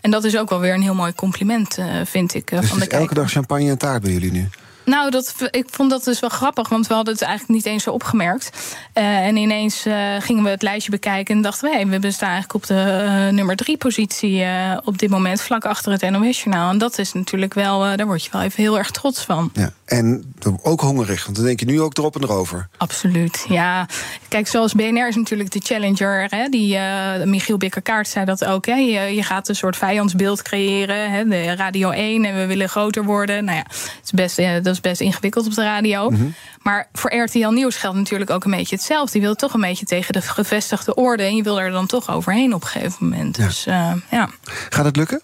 [0.00, 2.50] En dat is ook wel weer een heel mooi compliment, vind ik.
[2.50, 4.48] dus van de elke dag champagne en taart bij jullie nu?
[4.86, 7.82] Nou, dat, ik vond dat dus wel grappig, want we hadden het eigenlijk niet eens
[7.82, 8.76] zo opgemerkt.
[8.94, 12.30] Uh, en ineens uh, gingen we het lijstje bekijken en dachten we, hey, we staan
[12.30, 14.44] eigenlijk op de uh, nummer drie positie
[14.84, 16.70] op dit moment, vlak achter het NOS-journaal.
[16.70, 19.50] En dat is natuurlijk wel, daar word je wel even heel erg trots van.
[19.52, 19.72] Ja.
[19.86, 22.68] En ook hongerig, want dan denk je nu ook erop en erover.
[22.76, 23.88] Absoluut, ja.
[24.28, 26.26] Kijk, zoals BNR is natuurlijk de challenger.
[26.28, 28.66] Hè, die, uh, Michiel Bikkerkaart zei dat ook.
[28.66, 28.74] Hè.
[28.74, 31.10] Je, je, gaat een soort vijandsbeeld creëren.
[31.10, 33.44] Hè, de Radio 1 en we willen groter worden.
[33.44, 36.10] Nou ja, het is best, dat is best ingewikkeld op de radio.
[36.10, 36.34] Mm -hmm.
[36.62, 39.18] Maar voor RTL Nieuws geldt natuurlijk ook een beetje hetzelfde.
[39.18, 41.22] Je wil toch een beetje tegen de gevestigde orde.
[41.22, 43.36] En je wil er dan toch overheen op een gegeven moment.
[43.36, 43.44] Ja.
[43.46, 44.28] Dus, uh, ja.
[44.68, 45.22] Gaat het lukken?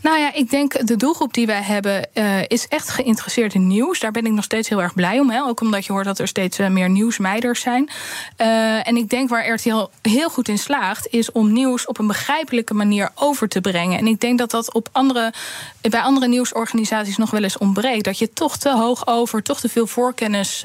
[0.00, 4.00] Nou ja, ik denk de doelgroep die wij hebben uh, is echt geïnteresseerd in nieuws.
[4.00, 5.30] Daar ben ik nog steeds heel erg blij om.
[5.30, 5.42] Hè?
[5.42, 7.90] Ook omdat je hoort dat er steeds uh, meer nieuwsmeiders zijn.
[8.38, 12.06] Uh, en ik denk waar RTL heel goed in slaagt, is om nieuws op een
[12.06, 13.98] begrijpelijke manier over te brengen.
[13.98, 15.32] En ik denk dat dat op andere,
[15.80, 18.04] bij andere nieuwsorganisaties nog wel eens ontbreekt.
[18.04, 20.64] Dat je toch te hoog over, toch te veel voorkennis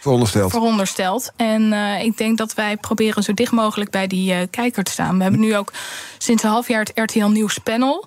[0.00, 0.50] veronderstelt.
[0.50, 1.32] veronderstelt.
[1.36, 5.16] En ik denk dat wij proberen zo dicht mogelijk bij die kijker te staan.
[5.16, 5.72] We hebben nu ook
[6.18, 8.06] sinds een half jaar het RTL Nieuws panel.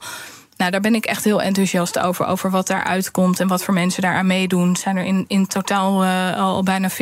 [0.58, 2.26] Nou, daar ben ik echt heel enthousiast over.
[2.26, 4.76] Over wat daar uitkomt en wat voor mensen daaraan meedoen.
[4.76, 6.98] Zijn er in, in totaal uh, al bijna 40.000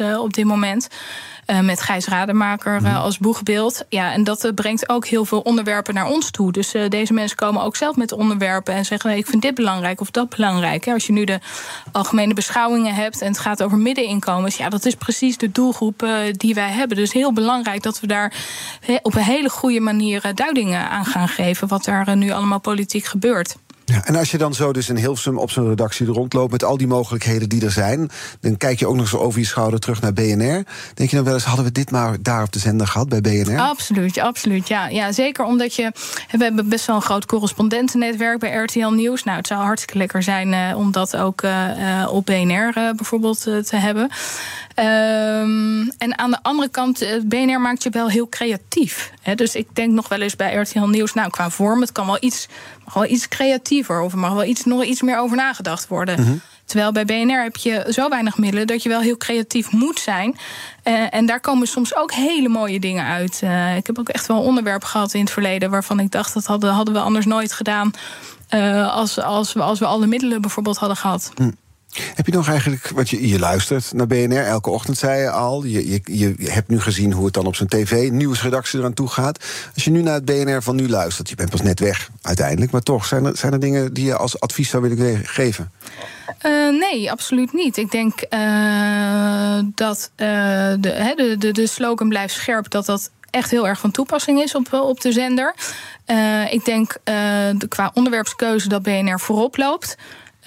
[0.00, 0.88] uh, op dit moment.
[1.46, 3.84] Uh, met Gijs Rademaker uh, als boegbeeld.
[3.88, 6.52] Ja, en dat brengt ook heel veel onderwerpen naar ons toe.
[6.52, 10.00] Dus deze mensen komen ook zelf met onderwerpen en zeggen: nee, ik vind dit belangrijk
[10.00, 10.88] of dat belangrijk.
[10.88, 11.38] Als je nu de
[11.92, 16.54] algemene beschouwingen hebt en het gaat over middeninkomens, ja, dat is precies de doelgroep die
[16.54, 16.96] wij hebben.
[16.96, 18.32] Dus heel belangrijk dat we daar
[19.02, 21.68] op een hele goede manier duidingen aan gaan geven.
[21.68, 23.56] Wat daar nu allemaal politiek gebeurt.
[23.84, 26.52] Ja, en als je dan zo dus in Hilversum op zo'n redactie rondloopt...
[26.52, 28.10] met al die mogelijkheden die er zijn...
[28.40, 30.64] dan kijk je ook nog zo over je schouder terug naar BNR.
[30.94, 33.20] Denk je dan wel eens, hadden we dit maar daar op de zender gehad bij
[33.20, 33.60] BNR?
[33.60, 34.68] Absoluut, absoluut.
[34.68, 35.92] Ja, ja zeker omdat je...
[36.30, 39.24] We hebben best wel een groot correspondentennetwerk bij RTL Nieuws.
[39.24, 43.40] Nou, het zou hartstikke lekker zijn uh, om dat ook uh, op BNR uh, bijvoorbeeld
[43.40, 44.10] te hebben.
[44.76, 49.10] Um, en aan de andere kant, BNR maakt je wel heel creatief.
[49.22, 49.34] Hè?
[49.34, 51.14] Dus ik denk nog wel eens bij RTL Nieuws...
[51.14, 52.48] nou, qua vorm, het kan wel iets,
[52.84, 54.00] mag wel iets creatiever...
[54.00, 56.20] of er mag wel iets, nog iets meer over nagedacht worden...
[56.20, 56.40] Mm -hmm.
[56.64, 60.36] Terwijl bij BNR heb je zo weinig middelen dat je wel heel creatief moet zijn.
[60.84, 63.40] Uh, en daar komen soms ook hele mooie dingen uit.
[63.44, 66.46] Uh, ik heb ook echt wel onderwerpen gehad in het verleden waarvan ik dacht dat
[66.46, 67.90] hadden, hadden we anders nooit gedaan.
[68.50, 71.32] Uh, als, als, we, als we alle middelen bijvoorbeeld hadden gehad.
[71.34, 71.50] Hm.
[72.14, 75.64] Heb je nog eigenlijk, want je, je luistert naar BNR elke ochtend, zei je al.
[75.64, 76.00] Je, je,
[76.38, 79.44] je hebt nu gezien hoe het dan op zijn tv, nieuwsredactie eraan toe gaat.
[79.74, 82.72] Als je nu naar het BNR van nu luistert, je bent pas net weg uiteindelijk,
[82.72, 85.70] maar toch, zijn er, zijn er dingen die je als advies zou willen geven?
[86.46, 87.76] Uh, nee, absoluut niet.
[87.76, 93.68] Ik denk uh, dat de, de, de, de slogan blijft scherp, dat dat echt heel
[93.68, 95.54] erg van toepassing is op, op de zender.
[96.50, 99.96] ik denk de, qua onderwerpskeuze dat BNR voorop loopt.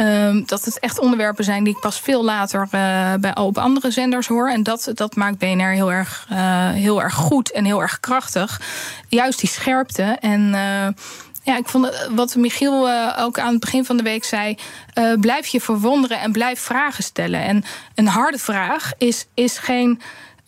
[0.02, 3.92] Um, dat het echt onderwerpen zijn die ik pas veel later uh, bij, op andere
[3.92, 4.50] zenders hoor.
[4.50, 8.62] En dat, dat maakt BNR heel erg, uh, heel erg goed en heel erg krachtig.
[9.10, 10.04] Juist die scherpte.
[10.04, 10.88] En uh,
[11.44, 14.58] ja, ik vond wat Michiel ook aan het begin van de week zei.
[15.20, 17.42] blijf je verwonderen en blijf vragen stellen.
[17.42, 17.64] En
[17.96, 20.02] een harde vraag is, is geen.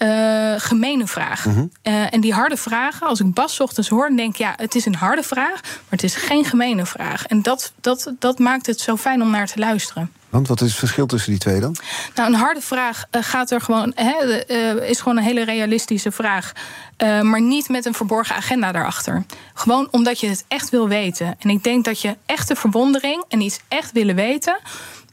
[0.04, 1.46] Uh, gemene vraag.
[1.46, 1.72] Mm -hmm.
[1.84, 4.86] uh, en die harde vragen, als ik Bas ochtends hoor, denk ik, ja, het is
[4.86, 7.26] een harde vraag, maar het is geen gemene vraag.
[7.26, 10.12] En dat, dat, dat maakt het zo fijn om naar te luisteren.
[10.30, 11.76] Want wat is het verschil tussen die twee dan?
[12.16, 13.94] Nou, een harde vraag uh, gaat er gewoon,
[14.82, 16.52] is gewoon een hele realistische vraag.
[17.22, 19.26] maar niet met een verborgen agenda daarachter.
[19.54, 21.36] Gewoon omdat je het echt wil weten.
[21.40, 24.58] En ik denk dat je echte verwondering en iets echt willen weten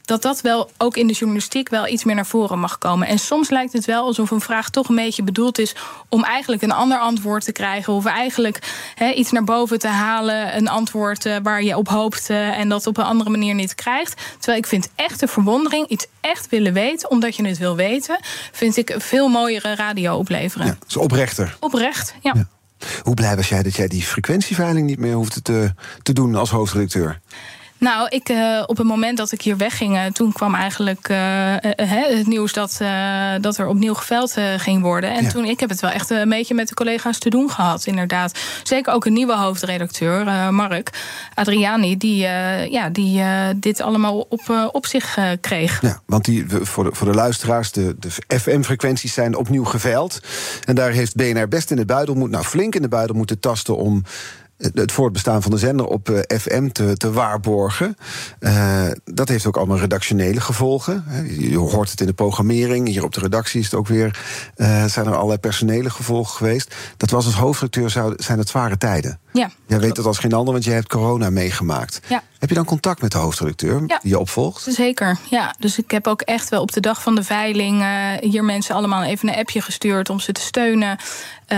[0.07, 3.07] dat dat wel ook in de journalistiek wel iets meer naar voren mag komen.
[3.07, 5.75] En soms lijkt het wel alsof een vraag toch een beetje bedoeld is
[6.09, 7.93] om eigenlijk een ander antwoord te krijgen.
[7.93, 8.59] Of eigenlijk
[8.95, 12.69] he, iets naar boven te halen, een antwoord uh, waar je op hoopt uh, en
[12.69, 14.21] dat op een andere manier niet krijgt.
[14.37, 18.19] Terwijl ik vind echte verwondering, iets echt willen weten, omdat je het wil weten,
[18.51, 20.67] vind ik een veel mooiere radio opleveren.
[20.67, 21.57] Ja, dus oprechter.
[21.59, 22.31] Oprecht, ja.
[22.35, 22.47] ja.
[23.03, 26.49] Hoe blij was jij dat jij die frequentieveiling niet meer hoefde te, te doen als
[26.49, 27.19] hoofdredacteur?
[27.79, 31.17] Nou, ik, uh, op het moment dat ik hier wegging, uh, toen kwam eigenlijk uh,
[31.59, 32.81] het nieuws dat,
[33.41, 35.11] dat er opnieuw geveld ging worden.
[35.13, 35.29] En ja.
[35.29, 38.39] toen, ik heb het wel echt een beetje met de collega's te doen gehad, inderdaad.
[38.63, 40.89] Zeker ook een nieuwe hoofdredacteur, Mark
[41.33, 42.17] Adriani, die,
[42.69, 43.23] ja, die
[43.55, 45.81] dit allemaal op, op zich kreeg.
[45.81, 50.19] Ja, want die, voor, de, voor de luisteraars, de, de FM-frequenties zijn opnieuw geveild.
[50.65, 53.39] En daar heeft BNR best in de buidel, moet, nou flink in de buidel moeten
[53.39, 54.03] tasten om
[54.57, 57.97] het voortbestaan van de zender op uh, FM te, te waarborgen.
[58.39, 61.03] Uh, dat heeft ook allemaal redactionele gevolgen.
[61.39, 62.87] Je hoort het in de programmering.
[62.87, 64.19] Hier op de redactie is het ook weer.
[64.57, 66.75] Uh, zijn er allerlei personele gevolgen geweest.
[66.97, 69.19] Dat was als hoofdredacteur zijn het zware tijden.
[69.37, 71.99] Ja, Jij weet dat als geen ander, want je hebt corona meegemaakt.
[72.07, 72.23] Ja.
[72.39, 73.99] Heb je dan contact met de hoofdredacteur Ja.
[74.01, 74.65] die je opvolgt?
[74.69, 75.55] Zeker, ja.
[75.59, 78.75] Dus ik heb ook echt wel op de dag van de veiling eh, hier mensen
[78.75, 80.97] allemaal even een appje gestuurd om ze te steunen.
[81.45, 81.57] Eh,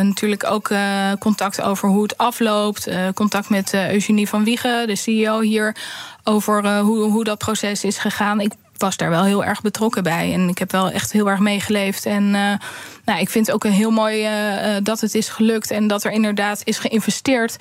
[0.00, 2.88] natuurlijk ook eh, contact over hoe het afloopt.
[3.14, 5.76] Contact met Eugenie van Wiegen, de CEO hier,
[6.24, 8.40] over hoe, hoe dat proces is gegaan.
[8.40, 10.32] Ik was daar wel heel erg betrokken bij.
[10.32, 12.06] En ik heb wel echt heel erg meegeleefd.
[12.06, 12.52] En eh,
[13.04, 15.70] nou, ik vind het ook een heel mooi eh, eh, dat het is gelukt.
[15.70, 17.56] En dat er inderdaad is geïnvesteerd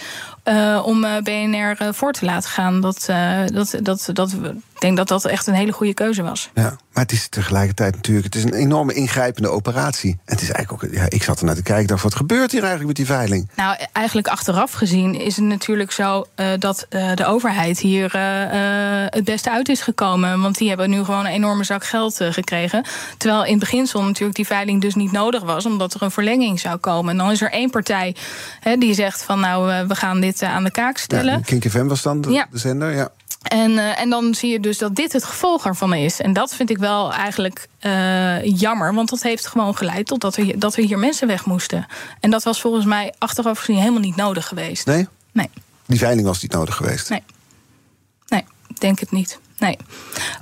[0.84, 2.82] om BNR voor te laten gaan.
[2.82, 3.10] Dat,
[3.54, 4.36] dat, dat, dat,
[4.80, 6.50] ik denk dat dat echt een hele goede keuze was.
[6.54, 8.26] Ja, maar het is tegelijkertijd natuurlijk...
[8.26, 10.12] het is een enorme ingrijpende operatie.
[10.12, 10.94] En het is eigenlijk ook...
[10.94, 13.50] Ja, ik zat er naar te kijken, dacht, wat gebeurt hier eigenlijk met die veiling?
[13.56, 18.22] Nou, eigenlijk achteraf gezien is het natuurlijk zo eh, dat eh, de overheid hier eh,
[19.10, 20.42] het beste uit is gekomen.
[20.42, 22.84] Want die hebben nu gewoon een enorme zak geld gekregen.
[23.18, 26.60] Terwijl in het beginsel natuurlijk die veiling dus niet nodig was, omdat er een verlenging
[26.60, 27.12] zou komen.
[27.12, 28.16] En dan is er één partij
[28.60, 31.34] hè, die zegt van nou, we gaan dit aan de kaak stellen.
[31.34, 32.48] Ja, Kink FM was dan de, Ja.
[32.52, 33.10] de zender, ja.
[33.42, 36.20] En, eh, en dan zie je dus dat dit het gevolg ervan is.
[36.22, 38.94] En dat vind ik wel eigenlijk eh, jammer.
[38.94, 41.86] Want dat heeft gewoon geleid tot dat er, hier- dat er hier mensen weg moesten.
[42.20, 44.86] En dat was volgens mij achteraf gezien helemaal niet nodig geweest.
[44.86, 45.08] Nee?
[45.32, 45.50] Nee,
[45.86, 47.10] Die veiling was niet nodig geweest.
[47.10, 47.24] nee.
[48.28, 48.44] Nee,
[48.78, 49.40] denk het niet.
[49.60, 49.78] Nee.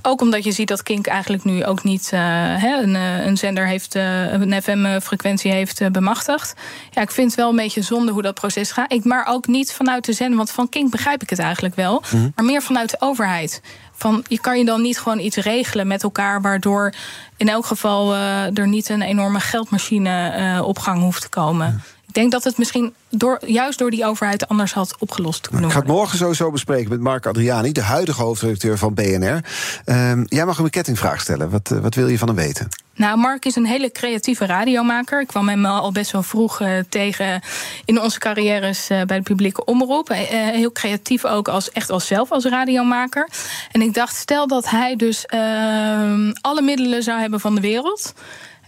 [0.01, 2.19] Ook omdat je ziet dat Kink eigenlijk nu ook niet eh,
[2.55, 6.53] hè, een, eh, een zender heeft, eh, een FM-frequentie heeft bemachtigd.
[6.91, 8.91] Ja, ik vind het wel een beetje zonde hoe dat proces gaat.
[8.91, 12.03] Ik, maar ook niet vanuit de zender, want van Kink begrijp ik het eigenlijk wel.
[12.35, 13.61] Maar meer vanuit de overheid.
[13.91, 16.93] Van, je kan je dan niet gewoon iets regelen met elkaar, waardoor
[17.37, 18.15] in elk geval
[18.53, 21.83] er niet een enorme geldmachine op gang hoeft te komen.
[22.07, 25.71] Ik denk dat het misschien door, juist door die overheid anders had opgelost kunnen Ik
[25.71, 26.01] ga het worden.
[26.01, 29.43] morgen sowieso bespreken met Mark Adriani, de huidige hoofdredacteur van BNR.
[29.85, 31.49] Ehm, jij mag hem een kettingvraag stellen.
[31.49, 32.67] Wat, eh, wat wil je van hem weten?
[32.95, 35.21] Nou, Mark is een hele creatieve radiomaker.
[35.21, 37.41] Ik kwam hem al best wel vroeg eh, tegen
[37.85, 40.09] in onze carrières eh, bij de publieke omroep.
[40.09, 43.29] Heel creatief ook als, echt als zelf als radiomaker.
[43.71, 48.13] En ik dacht, stel dat hij dus ehm, alle middelen zou hebben van de wereld.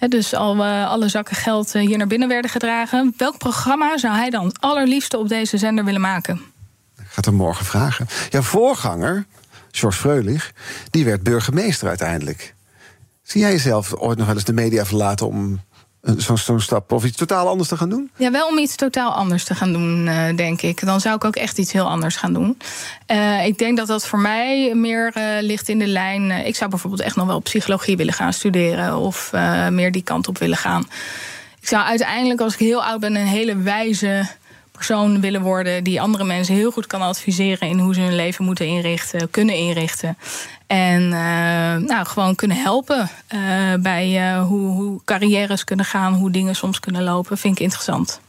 [0.08, 3.14] Dus al eh, alle zakken geld eh, hier naar binnen werden gedragen.
[3.18, 6.36] Welk programma zou hij dan allerliefste op deze zender willen maken?
[6.98, 8.08] Ik ga het hem morgen vragen.
[8.30, 9.26] Jouw voorganger,
[9.72, 10.52] George Freulich,
[10.90, 12.56] die werd burgemeester uiteindelijk.
[13.24, 15.62] Zie jij jezelf ooit nog wel eens de media verlaten om
[16.02, 18.12] zo'n zo'n stap of iets totaal anders te gaan doen?
[18.16, 20.86] Ja, wel om iets totaal anders te gaan doen, eh, denk ik.
[20.86, 22.58] Dan zou ik ook echt iets heel anders gaan doen.
[23.06, 26.32] Eh, ik denk dat dat voor mij meer eh, ligt in de lijn.
[26.32, 28.98] ik zou bijvoorbeeld echt nog wel psychologie willen gaan studeren.
[28.98, 29.32] Of
[29.70, 30.88] meer die kant op willen gaan.
[31.62, 34.28] Ik zou uiteindelijk, als ik heel oud ben, een hele wijze
[34.72, 35.84] persoon willen worden.
[35.84, 39.56] die andere mensen heel goed kan adviseren in hoe ze hun leven moeten inrichten, kunnen
[39.56, 40.18] inrichten.
[40.70, 43.40] En eh, nou, gewoon kunnen helpen eh,
[43.80, 47.38] bij eh, hoe, hoe carrières kunnen gaan, hoe dingen soms kunnen lopen.
[47.38, 48.22] Vind ik interessant.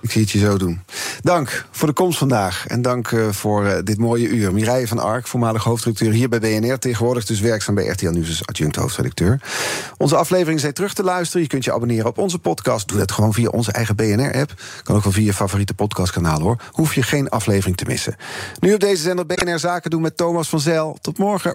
[0.00, 0.80] Ik zie het je zo doen.
[1.20, 2.66] Dank voor de komst vandaag.
[2.66, 4.52] En dank eh, voor eh, dit mooie uur.
[4.52, 6.78] Mireille van Ark, voormalig hoofdredacteur hier bij BNR.
[6.78, 9.40] Tegenwoordig dus werkzaam bij RTL Nieuws als adjunct hoofdredacteur.
[9.96, 11.42] Onze aflevering zijn terug te luisteren.
[11.42, 12.88] Je kunt je abonneren op onze podcast.
[12.88, 14.54] Doe dat gewoon via onze eigen BNR-app.
[14.82, 16.56] Kan ook wel via je favoriete podcastkanaal hoor.
[16.70, 18.16] Hoef je geen aflevering te missen.
[18.60, 20.98] Nu op deze zender BNR Zaken doen met Thomas van Zijl.
[21.00, 21.54] Tot morgen.